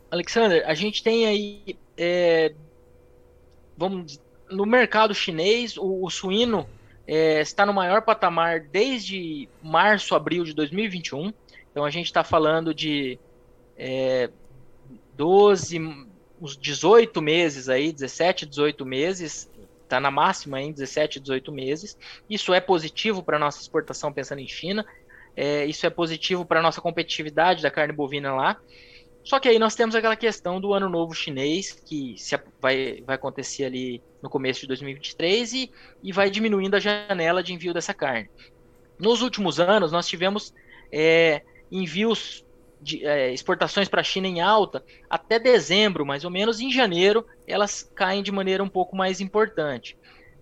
Alexander, 0.10 0.64
a 0.68 0.74
gente 0.74 1.02
tem 1.02 1.26
aí, 1.26 1.78
é, 1.98 2.54
vamos, 3.78 4.20
no 4.50 4.66
mercado 4.66 5.14
chinês, 5.14 5.78
o, 5.78 6.04
o 6.04 6.10
suíno 6.10 6.68
é, 7.08 7.42
está 7.42 7.66
no 7.66 7.74
maior 7.74 8.02
patamar 8.02 8.60
desde 8.60 9.48
março, 9.62 10.16
abril 10.16 10.44
de 10.44 10.54
2021. 10.54 11.34
Então 11.72 11.86
a 11.86 11.90
gente 11.90 12.06
está 12.06 12.24
falando 12.24 12.74
de 12.74 13.18
é, 13.78 14.30
12, 15.16 15.80
uns 16.42 16.58
18 16.58 17.22
meses 17.22 17.70
aí, 17.70 17.92
17, 17.92 18.46
18 18.46 18.86
meses 18.86 19.50
está 19.92 20.00
na 20.00 20.10
máxima 20.10 20.62
em 20.62 20.72
17, 20.72 21.20
18 21.20 21.52
meses. 21.52 21.98
Isso 22.30 22.54
é 22.54 22.62
positivo 22.62 23.22
para 23.22 23.36
a 23.36 23.40
nossa 23.40 23.62
exportação, 23.62 24.14
pensando 24.14 24.40
em 24.40 24.48
China. 24.48 24.86
É, 25.36 25.66
isso 25.66 25.86
é 25.86 25.90
positivo 25.90 26.46
para 26.46 26.60
a 26.60 26.64
nossa 26.64 26.80
competitividade 26.80 27.62
da 27.62 27.70
carne 27.70 27.94
bovina 27.94 28.34
lá. 28.34 28.58
Só 29.24 29.40
que 29.40 29.48
aí 29.48 29.60
nós 29.60 29.76
temos 29.76 29.94
aquela 29.94 30.16
questão 30.16 30.60
do 30.60 30.74
ano 30.74 30.90
novo 30.90 31.14
chinês, 31.14 31.72
que 31.86 32.16
se, 32.18 32.40
vai, 32.60 33.04
vai 33.06 33.16
acontecer 33.16 33.66
ali 33.66 34.02
no 34.22 34.30
começo 34.30 34.62
de 34.62 34.68
2023 34.68 35.54
e, 35.54 35.72
e 36.02 36.12
vai 36.12 36.30
diminuindo 36.30 36.76
a 36.76 36.80
janela 36.80 37.44
de 37.44 37.54
envio 37.54 37.74
dessa 37.74 37.94
carne. 37.94 38.30
Nos 38.98 39.22
últimos 39.22 39.60
anos, 39.60 39.92
nós 39.92 40.08
tivemos 40.08 40.54
é, 40.92 41.42
envios 41.72 42.46
de 42.82 43.06
é, 43.06 43.32
exportações 43.32 43.88
para 43.88 44.02
a 44.02 44.04
China 44.04 44.28
em 44.28 44.42
alta 44.42 44.84
até 45.10 45.38
dezembro, 45.38 46.06
mais 46.06 46.26
ou 46.26 46.32
menos. 46.32 46.60
Em 46.60 46.72
janeiro, 46.72 47.26
elas 47.46 47.84
caem 47.96 48.24
de 48.24 48.32
maneira 48.32 48.64
um 48.64 48.70
pouco 48.70 48.96
mais 48.96 49.22
importante. 49.22 49.98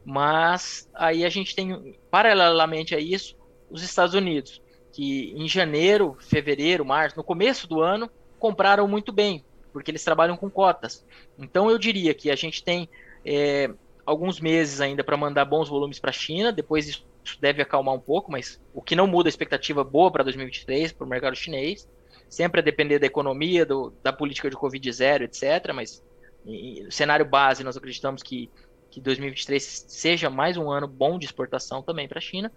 Mas 0.06 0.90
aí 0.94 1.26
a 1.26 1.30
gente 1.30 1.54
tem, 1.54 2.00
paralelamente 2.10 2.96
a 2.96 3.00
isso, 3.00 3.36
os 3.70 3.84
Estados 3.84 4.16
Unidos, 4.16 4.62
que 4.94 5.34
em 5.36 5.48
janeiro, 5.48 6.18
fevereiro, 6.20 6.86
março, 6.86 7.18
no 7.18 7.24
começo 7.24 7.68
do 7.68 7.82
ano, 7.82 8.10
compraram 8.40 8.88
muito 8.88 9.12
bem, 9.12 9.44
porque 9.74 9.92
eles 9.92 10.04
trabalham 10.04 10.38
com 10.38 10.50
cotas. 10.50 11.06
Então 11.38 11.70
eu 11.70 11.78
diria 11.78 12.14
que 12.14 12.32
a 12.32 12.36
gente 12.36 12.64
tem 12.64 12.90
é, 13.26 13.70
alguns 14.06 14.40
meses 14.40 14.80
ainda 14.80 15.04
para 15.04 15.18
mandar 15.18 15.46
bons 15.46 15.68
volumes 15.68 16.00
para 16.00 16.10
a 16.10 16.14
China, 16.14 16.52
depois 16.52 16.88
isso 16.88 17.06
deve 17.40 17.62
acalmar 17.62 17.94
um 17.94 18.00
pouco, 18.00 18.32
mas 18.32 18.60
o 18.74 18.82
que 18.82 18.96
não 18.96 19.06
muda 19.06 19.28
a 19.28 19.30
expectativa 19.30 19.84
boa 19.84 20.10
para 20.10 20.24
2023 20.24 20.94
para 20.94 21.06
o 21.06 21.10
mercado 21.10 21.36
chinês 21.36 21.88
sempre 22.30 22.62
a 22.62 22.64
depender 22.64 23.00
da 23.00 23.08
economia, 23.08 23.66
do, 23.66 23.92
da 24.04 24.14
política 24.14 24.50
de 24.50 24.56
Covid 24.56 24.92
zero, 24.92 25.24
etc. 25.24 25.74
Mas 25.74 26.04
no 26.46 26.92
cenário 26.92 27.26
base, 27.26 27.64
nós 27.64 27.76
acreditamos 27.76 28.24
que, 28.24 28.50
que 28.90 29.02
2023 29.02 29.86
seja 29.88 30.30
mais 30.30 30.56
um 30.56 30.70
ano 30.70 30.88
bom 30.88 31.18
de 31.18 31.26
exportação 31.26 31.82
também 31.82 32.08
para 32.08 32.20
a 32.20 32.22
China. 32.22 32.52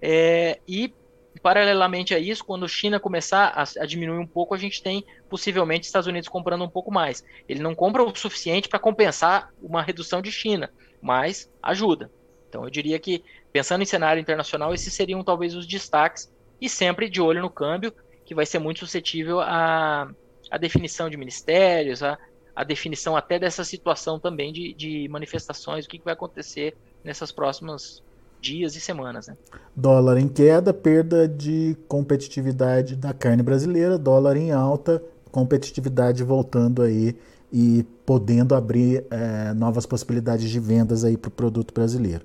É, 0.00 0.60
e, 0.66 0.94
paralelamente 1.42 2.14
a 2.14 2.18
isso, 2.18 2.44
quando 2.44 2.64
a 2.64 2.68
China 2.68 3.00
começar 3.00 3.52
a, 3.54 3.82
a, 3.82 3.86
diminuir 3.86 4.18
um 4.18 4.26
pouco, 4.26 4.54
a 4.54 4.58
gente 4.58 4.82
tem 4.82 5.04
possivelmente 5.28 5.86
Estados 5.86 6.06
Unidos 6.06 6.28
comprando 6.28 6.64
um 6.64 6.68
pouco 6.68 6.90
mais. 6.90 7.24
Ele 7.48 7.60
não 7.60 7.74
compra 7.74 8.02
o 8.02 8.14
suficiente 8.14 8.68
para 8.68 8.78
compensar 8.78 9.52
uma 9.60 9.82
redução 9.82 10.22
de 10.22 10.30
China, 10.32 10.70
mas 11.02 11.50
ajuda. 11.62 12.10
Então, 12.48 12.64
eu 12.64 12.70
diria 12.70 12.98
que, 12.98 13.22
pensando 13.52 13.82
em 13.82 13.86
cenário 13.86 14.20
internacional, 14.20 14.72
esses 14.72 14.94
seriam 14.94 15.22
talvez 15.22 15.54
os 15.54 15.66
destaques 15.66 16.32
e 16.60 16.68
sempre 16.68 17.08
de 17.08 17.20
olho 17.20 17.42
no 17.42 17.50
câmbio, 17.50 17.92
que 18.28 18.34
vai 18.34 18.44
ser 18.44 18.58
muito 18.58 18.80
suscetível 18.80 19.40
à, 19.40 20.10
à 20.50 20.58
definição 20.58 21.08
de 21.08 21.16
ministérios, 21.16 22.02
à, 22.02 22.18
à 22.54 22.62
definição 22.62 23.16
até 23.16 23.38
dessa 23.38 23.64
situação 23.64 24.20
também 24.20 24.52
de, 24.52 24.74
de 24.74 25.08
manifestações, 25.08 25.86
o 25.86 25.88
que, 25.88 25.98
que 25.98 26.04
vai 26.04 26.12
acontecer 26.12 26.76
nessas 27.02 27.32
próximas 27.32 28.02
dias 28.38 28.76
e 28.76 28.80
semanas. 28.80 29.28
Né? 29.28 29.36
Dólar 29.74 30.18
em 30.18 30.28
queda, 30.28 30.74
perda 30.74 31.26
de 31.26 31.74
competitividade 31.88 32.96
da 32.96 33.14
carne 33.14 33.42
brasileira, 33.42 33.96
dólar 33.96 34.36
em 34.36 34.52
alta, 34.52 35.02
competitividade 35.32 36.22
voltando 36.22 36.82
aí 36.82 37.16
e 37.50 37.82
podendo 38.04 38.54
abrir 38.54 39.06
é, 39.10 39.54
novas 39.54 39.86
possibilidades 39.86 40.50
de 40.50 40.60
vendas 40.60 41.02
aí 41.02 41.16
para 41.16 41.28
o 41.28 41.32
produto 41.32 41.72
brasileiro. 41.72 42.24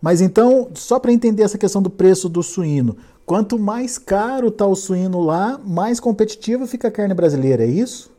Mas 0.00 0.20
então, 0.20 0.68
só 0.74 0.98
para 0.98 1.12
entender 1.12 1.44
essa 1.44 1.56
questão 1.56 1.80
do 1.80 1.88
preço 1.88 2.28
do 2.28 2.42
suíno, 2.42 2.96
Quanto 3.24 3.58
mais 3.58 3.98
caro 3.98 4.48
está 4.48 4.66
o 4.66 4.74
suíno 4.74 5.20
lá, 5.20 5.58
mais 5.58 6.00
competitiva 6.00 6.66
fica 6.66 6.88
a 6.88 6.90
carne 6.90 7.14
brasileira, 7.14 7.64
é 7.64 7.68
isso? 7.68 8.12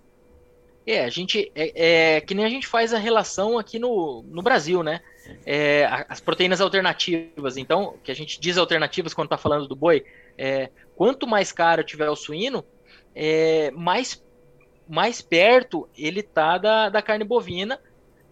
É, 0.86 1.04
a 1.04 1.10
gente 1.10 1.52
é, 1.56 2.16
é, 2.16 2.22
que 2.22 2.34
nem 2.34 2.46
a 2.46 2.50
gente 2.50 2.68
faz 2.68 2.94
a 2.94 2.98
relação 2.98 3.58
aqui 3.58 3.80
no, 3.80 4.24
no 4.28 4.42
Brasil, 4.42 4.84
né? 4.84 5.02
É, 5.46 5.86
as 6.10 6.20
proteínas 6.20 6.60
alternativas. 6.60 7.56
Então, 7.58 7.96
que 8.04 8.12
a 8.12 8.16
gente 8.16 8.40
diz 8.40 8.58
alternativas 8.58 9.14
quando 9.14 9.28
está 9.28 9.38
falando 9.38 9.68
do 9.68 9.76
boi, 9.76 10.06
é, 10.38 10.70
quanto 10.96 11.26
mais 11.26 11.52
caro 11.52 11.84
tiver 11.84 12.10
o 12.10 12.16
suíno, 12.16 12.66
é, 13.16 13.72
mais, 13.72 14.22
mais 14.88 15.22
perto 15.22 15.88
ele 15.98 16.22
tá 16.22 16.58
da, 16.58 16.90
da 16.90 17.02
carne 17.02 17.24
bovina 17.24 17.80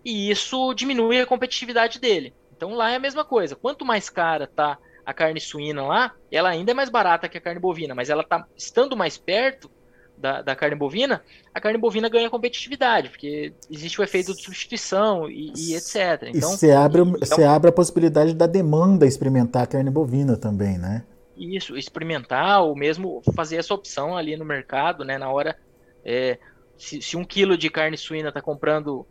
e 0.03 0.29
isso 0.29 0.73
diminui 0.73 1.21
a 1.21 1.25
competitividade 1.25 1.99
dele. 1.99 2.33
Então 2.55 2.73
lá 2.73 2.91
é 2.91 2.95
a 2.95 2.99
mesma 2.99 3.23
coisa. 3.23 3.55
Quanto 3.55 3.85
mais 3.85 4.09
cara 4.09 4.47
tá 4.47 4.77
a 5.11 5.13
carne 5.13 5.39
suína 5.39 5.83
lá, 5.83 6.13
ela 6.31 6.49
ainda 6.49 6.71
é 6.71 6.73
mais 6.73 6.89
barata 6.89 7.29
que 7.29 7.37
a 7.37 7.41
carne 7.41 7.59
bovina, 7.59 7.93
mas 7.93 8.09
ela 8.09 8.23
tá 8.23 8.45
estando 8.57 8.97
mais 8.97 9.17
perto 9.17 9.69
da, 10.17 10.41
da 10.41 10.55
carne 10.55 10.75
bovina, 10.75 11.21
a 11.53 11.59
carne 11.59 11.77
bovina 11.77 12.07
ganha 12.07 12.29
competitividade, 12.29 13.09
porque 13.09 13.53
existe 13.69 13.99
o 13.99 14.03
efeito 14.03 14.33
de 14.33 14.41
substituição 14.41 15.29
e, 15.29 15.51
e 15.55 15.75
etc. 15.75 16.29
Então, 16.33 16.51
você 16.51 16.71
abre, 16.71 17.01
então, 17.01 17.49
abre 17.49 17.69
a 17.69 17.73
possibilidade 17.73 18.33
da 18.33 18.45
demanda 18.45 19.05
experimentar 19.05 19.63
a 19.63 19.67
carne 19.67 19.89
bovina 19.89 20.37
também, 20.37 20.77
né? 20.77 21.03
Isso, 21.35 21.75
experimentar 21.75 22.61
ou 22.61 22.75
mesmo 22.75 23.21
fazer 23.35 23.57
essa 23.57 23.73
opção 23.73 24.15
ali 24.15 24.37
no 24.37 24.45
mercado, 24.45 25.03
né? 25.03 25.17
Na 25.17 25.29
hora, 25.31 25.57
é, 26.05 26.37
se, 26.77 27.01
se 27.01 27.17
um 27.17 27.25
quilo 27.25 27.57
de 27.57 27.69
carne 27.69 27.97
suína 27.97 28.29
está 28.29 28.41
comprando 28.41 29.05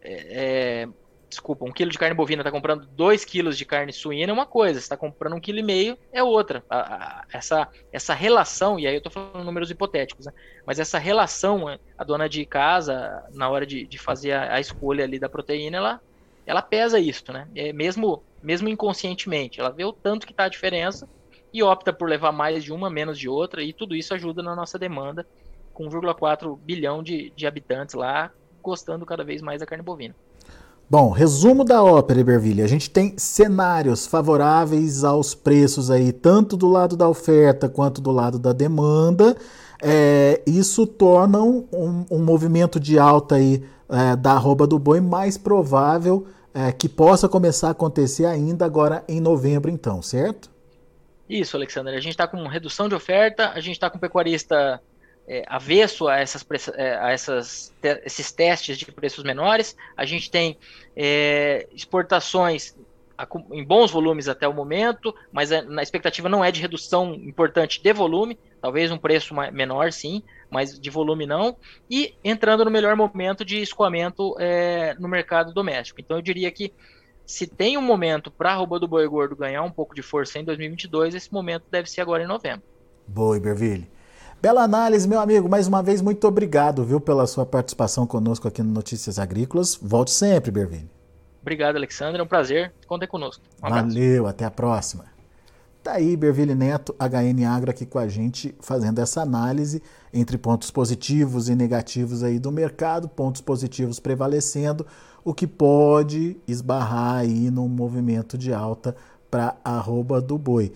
é, 0.00 0.84
é 0.84 0.88
desculpa, 1.34 1.64
um 1.64 1.72
quilo 1.72 1.90
de 1.90 1.98
carne 1.98 2.14
bovina 2.14 2.42
está 2.42 2.50
comprando 2.50 2.86
dois 2.86 3.24
quilos 3.24 3.58
de 3.58 3.64
carne 3.64 3.92
suína 3.92 4.30
é 4.30 4.32
uma 4.32 4.46
coisa, 4.46 4.78
está 4.78 4.96
comprando 4.96 5.34
um 5.34 5.40
quilo 5.40 5.58
e 5.58 5.62
meio 5.62 5.98
é 6.12 6.22
outra. 6.22 6.64
A, 6.70 6.78
a, 6.78 7.24
essa, 7.32 7.68
essa 7.92 8.14
relação, 8.14 8.78
e 8.78 8.86
aí 8.86 8.94
eu 8.94 8.98
estou 8.98 9.12
falando 9.12 9.44
números 9.44 9.70
hipotéticos, 9.70 10.26
né? 10.26 10.32
mas 10.64 10.78
essa 10.78 10.98
relação, 10.98 11.66
a 11.98 12.04
dona 12.04 12.28
de 12.28 12.44
casa, 12.46 13.22
na 13.34 13.48
hora 13.48 13.66
de, 13.66 13.86
de 13.86 13.98
fazer 13.98 14.32
a, 14.32 14.54
a, 14.54 14.60
escolha 14.60 15.04
ali 15.04 15.18
da 15.18 15.28
proteína, 15.28 15.76
ela, 15.76 16.00
ela 16.46 16.62
pesa 16.62 16.98
isso, 16.98 17.32
né? 17.32 17.48
É 17.54 17.72
mesmo, 17.72 18.22
mesmo 18.42 18.68
inconscientemente, 18.68 19.60
ela 19.60 19.70
vê 19.70 19.84
o 19.84 19.92
tanto 19.92 20.26
que 20.26 20.32
está 20.32 20.44
a 20.44 20.48
diferença 20.48 21.08
e 21.52 21.62
opta 21.62 21.92
por 21.92 22.08
levar 22.08 22.32
mais 22.32 22.64
de 22.64 22.72
uma, 22.72 22.88
menos 22.88 23.18
de 23.18 23.28
outra, 23.28 23.62
e 23.62 23.72
tudo 23.72 23.94
isso 23.94 24.14
ajuda 24.14 24.42
na 24.42 24.54
nossa 24.54 24.78
demanda, 24.78 25.26
com 25.72 25.88
1,4 25.88 26.58
bilhão 26.58 27.02
de, 27.02 27.30
de 27.30 27.46
habitantes 27.46 27.94
lá 27.94 28.32
gostando 28.64 29.04
cada 29.04 29.22
vez 29.22 29.42
mais 29.42 29.60
da 29.60 29.66
carne 29.66 29.84
bovina. 29.84 30.16
Bom, 30.88 31.10
resumo 31.10 31.64
da 31.64 31.82
ópera, 31.82 32.20
Iberville. 32.20 32.62
A 32.62 32.66
gente 32.66 32.90
tem 32.90 33.14
cenários 33.16 34.06
favoráveis 34.06 35.02
aos 35.02 35.34
preços 35.34 35.90
aí, 35.90 36.12
tanto 36.12 36.56
do 36.56 36.68
lado 36.68 36.96
da 36.96 37.08
oferta 37.08 37.68
quanto 37.68 38.00
do 38.00 38.10
lado 38.10 38.38
da 38.38 38.52
demanda. 38.52 39.34
É, 39.82 40.42
isso 40.46 40.86
torna 40.86 41.42
um, 41.42 41.66
um, 42.10 42.22
movimento 42.22 42.78
de 42.78 42.98
alta 42.98 43.36
aí 43.36 43.64
é, 43.88 44.14
da 44.16 44.32
arroba 44.32 44.66
do 44.66 44.78
boi 44.78 45.00
mais 45.00 45.36
provável 45.36 46.26
é, 46.54 46.70
que 46.70 46.88
possa 46.88 47.28
começar 47.28 47.68
a 47.68 47.72
acontecer 47.72 48.26
ainda 48.26 48.64
agora 48.64 49.02
em 49.08 49.20
novembro, 49.20 49.70
então, 49.70 50.00
certo? 50.00 50.50
Isso, 51.28 51.56
Alexandre. 51.56 51.96
A 51.96 52.00
gente 52.00 52.12
está 52.12 52.28
com 52.28 52.46
redução 52.46 52.88
de 52.88 52.94
oferta, 52.94 53.50
a 53.50 53.60
gente 53.60 53.72
está 53.72 53.90
com 53.90 53.98
pecuarista 53.98 54.80
é, 55.26 55.44
avesso 55.46 56.08
a, 56.08 56.18
essas, 56.18 56.46
é, 56.74 56.96
a 56.96 57.10
essas, 57.10 57.74
esses 58.04 58.32
testes 58.32 58.78
de 58.78 58.90
preços 58.90 59.24
menores. 59.24 59.76
A 59.96 60.04
gente 60.04 60.30
tem 60.30 60.56
é, 60.96 61.66
exportações 61.72 62.74
em 63.52 63.64
bons 63.64 63.90
volumes 63.90 64.28
até 64.28 64.46
o 64.46 64.52
momento, 64.52 65.14
mas 65.32 65.52
a, 65.52 65.62
na 65.62 65.82
expectativa 65.82 66.28
não 66.28 66.44
é 66.44 66.50
de 66.50 66.60
redução 66.60 67.14
importante 67.14 67.82
de 67.82 67.92
volume, 67.92 68.38
talvez 68.60 68.90
um 68.90 68.98
preço 68.98 69.34
menor 69.52 69.92
sim, 69.92 70.22
mas 70.50 70.78
de 70.78 70.90
volume 70.90 71.26
não, 71.26 71.56
e 71.88 72.14
entrando 72.24 72.64
no 72.64 72.70
melhor 72.70 72.96
momento 72.96 73.44
de 73.44 73.60
escoamento 73.60 74.34
é, 74.38 74.94
no 74.98 75.08
mercado 75.08 75.52
doméstico. 75.52 76.00
Então 76.00 76.16
eu 76.16 76.22
diria 76.22 76.50
que 76.50 76.72
se 77.24 77.46
tem 77.46 77.78
um 77.78 77.82
momento 77.82 78.30
para 78.30 78.52
a 78.52 78.54
roupa 78.56 78.78
do 78.78 78.88
boi 78.88 79.06
gordo 79.08 79.36
ganhar 79.36 79.62
um 79.62 79.70
pouco 79.70 79.94
de 79.94 80.02
força 80.02 80.38
em 80.38 80.44
2022, 80.44 81.14
esse 81.14 81.32
momento 81.32 81.64
deve 81.70 81.88
ser 81.88 82.00
agora 82.00 82.22
em 82.22 82.26
novembro. 82.26 82.62
Boa, 83.06 83.36
Iberville. 83.36 83.88
Bela 84.44 84.62
análise, 84.62 85.08
meu 85.08 85.18
amigo. 85.20 85.48
Mais 85.48 85.66
uma 85.66 85.82
vez, 85.82 86.02
muito 86.02 86.28
obrigado, 86.28 86.84
viu, 86.84 87.00
pela 87.00 87.26
sua 87.26 87.46
participação 87.46 88.06
conosco 88.06 88.46
aqui 88.46 88.62
no 88.62 88.70
Notícias 88.70 89.18
Agrícolas. 89.18 89.74
Volte 89.80 90.10
sempre, 90.10 90.50
Bervini. 90.50 90.90
Obrigado, 91.40 91.76
Alexandre. 91.76 92.20
É 92.20 92.22
um 92.22 92.26
prazer. 92.26 92.70
Contem 92.86 93.08
conosco. 93.08 93.42
Um 93.62 93.70
Valeu, 93.70 94.26
até 94.26 94.44
a 94.44 94.50
próxima. 94.50 95.06
Tá 95.82 95.92
aí, 95.92 96.14
Berville 96.14 96.54
Neto, 96.54 96.94
HN 97.00 97.42
Agro, 97.46 97.70
aqui 97.70 97.86
com 97.86 97.98
a 97.98 98.06
gente, 98.06 98.54
fazendo 98.60 98.98
essa 98.98 99.22
análise 99.22 99.82
entre 100.12 100.36
pontos 100.36 100.70
positivos 100.70 101.48
e 101.48 101.54
negativos 101.54 102.22
aí 102.22 102.38
do 102.38 102.52
mercado, 102.52 103.08
pontos 103.08 103.40
positivos 103.40 103.98
prevalecendo, 103.98 104.86
o 105.24 105.32
que 105.32 105.46
pode 105.46 106.36
esbarrar 106.46 107.20
aí 107.20 107.50
num 107.50 107.66
movimento 107.66 108.36
de 108.36 108.52
alta 108.52 108.94
para 109.30 109.56
arroba 109.64 110.20
do 110.20 110.36
boi. 110.36 110.70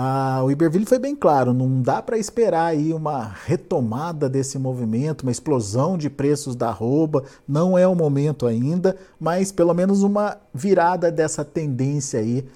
Ah, 0.00 0.42
o 0.44 0.50
Iberville 0.52 0.86
foi 0.86 1.00
bem 1.00 1.16
claro, 1.16 1.52
não 1.52 1.82
dá 1.82 2.00
para 2.00 2.16
esperar 2.16 2.66
aí 2.66 2.94
uma 2.94 3.34
retomada 3.46 4.28
desse 4.28 4.56
movimento, 4.56 5.22
uma 5.22 5.32
explosão 5.32 5.98
de 5.98 6.08
preços 6.08 6.54
da 6.54 6.68
arroba, 6.68 7.24
não 7.48 7.76
é 7.76 7.84
o 7.84 7.96
momento 7.96 8.46
ainda, 8.46 8.96
mas 9.18 9.50
pelo 9.50 9.74
menos 9.74 10.04
uma 10.04 10.36
virada 10.54 11.10
dessa 11.10 11.44
tendência 11.44 12.20
aí. 12.20 12.46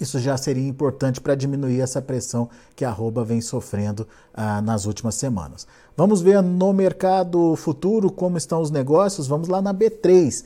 Isso 0.00 0.18
já 0.18 0.36
seria 0.36 0.66
importante 0.66 1.20
para 1.20 1.36
diminuir 1.36 1.80
essa 1.80 2.02
pressão 2.02 2.50
que 2.74 2.84
a 2.84 2.88
arroba 2.88 3.22
vem 3.22 3.40
sofrendo 3.40 4.04
ah, 4.34 4.60
nas 4.60 4.84
últimas 4.84 5.14
semanas. 5.14 5.64
Vamos 5.96 6.20
ver 6.20 6.42
no 6.42 6.72
mercado 6.72 7.54
futuro 7.54 8.10
como 8.10 8.36
estão 8.36 8.60
os 8.60 8.70
negócios. 8.72 9.28
Vamos 9.28 9.46
lá 9.46 9.62
na 9.62 9.72
B3. 9.72 10.44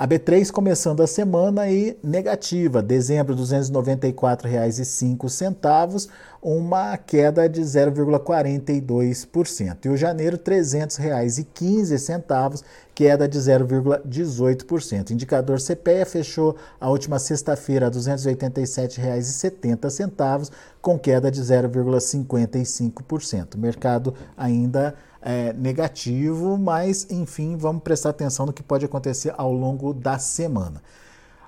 A 0.00 0.08
B3 0.08 0.50
começando 0.50 1.02
a 1.02 1.06
semana 1.06 1.60
aí 1.60 1.94
negativa, 2.02 2.80
dezembro 2.80 3.34
R$ 3.34 3.42
294,05, 3.42 6.08
uma 6.42 6.96
queda 6.96 7.46
de 7.46 7.60
0,42%. 7.60 9.84
E 9.84 9.90
o 9.90 9.96
janeiro 9.98 10.38
R$ 10.38 10.42
300,15, 10.42 12.64
queda 12.94 13.28
de 13.28 13.38
0,18%. 13.38 15.10
Indicador 15.10 15.60
CPEA 15.60 16.06
fechou 16.06 16.56
a 16.80 16.88
última 16.88 17.18
sexta-feira 17.18 17.88
a 17.88 17.90
R$ 17.90 17.94
287,70, 17.94 20.50
com 20.80 20.98
queda 20.98 21.30
de 21.30 21.42
0,55%. 21.42 23.56
O 23.56 23.58
mercado 23.58 24.14
ainda 24.34 24.94
é, 25.22 25.52
negativo, 25.52 26.56
mas 26.56 27.10
enfim, 27.10 27.56
vamos 27.56 27.82
prestar 27.82 28.10
atenção 28.10 28.46
no 28.46 28.52
que 28.52 28.62
pode 28.62 28.84
acontecer 28.84 29.34
ao 29.36 29.52
longo 29.52 29.92
da 29.92 30.18
semana. 30.18 30.82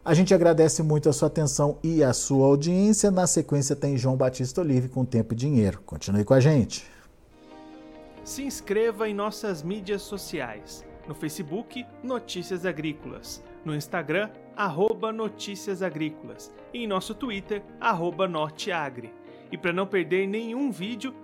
A 0.05 0.15
gente 0.15 0.35
agradece 0.35 0.83
muito 0.83 1.09
a 1.09 1.13
sua 1.13 1.29
atenção 1.29 1.79
e 1.83 2.03
a 2.03 2.13
sua 2.13 2.47
audiência. 2.47 3.09
Na 3.09 3.25
sequência 3.27 3.77
tem 3.77 3.97
João 3.97 4.17
Batista 4.17 4.61
Olive 4.61 4.89
com 4.89 5.05
Tempo 5.05 5.33
e 5.33 5.37
Dinheiro. 5.37 5.81
Continue 5.87 6.25
com 6.25 6.35
a 6.35 6.41
gente. 6.41 6.85
Se 8.25 8.43
inscreva 8.43 9.09
em 9.09 9.15
nossas 9.15 9.63
mídias 9.63 10.03
sociais. 10.03 10.85
No 11.07 11.15
Facebook, 11.15 11.87
Notícias 12.03 12.67
Agrícolas. 12.67 13.43
No 13.65 13.77
Instagram, 13.77 14.29
arroba 14.57 15.13
Notícias 15.13 15.83
Agrícolas. 15.83 16.53
E 16.75 16.83
em 16.83 16.87
nosso 16.89 17.15
Twitter, 17.15 17.63
arroba 17.81 18.27
Norteagri. 18.27 19.13
E 19.53 19.59
para 19.59 19.73
não 19.73 19.87
perder 19.87 20.27
nenhum 20.27 20.73
vídeo, 20.73 21.15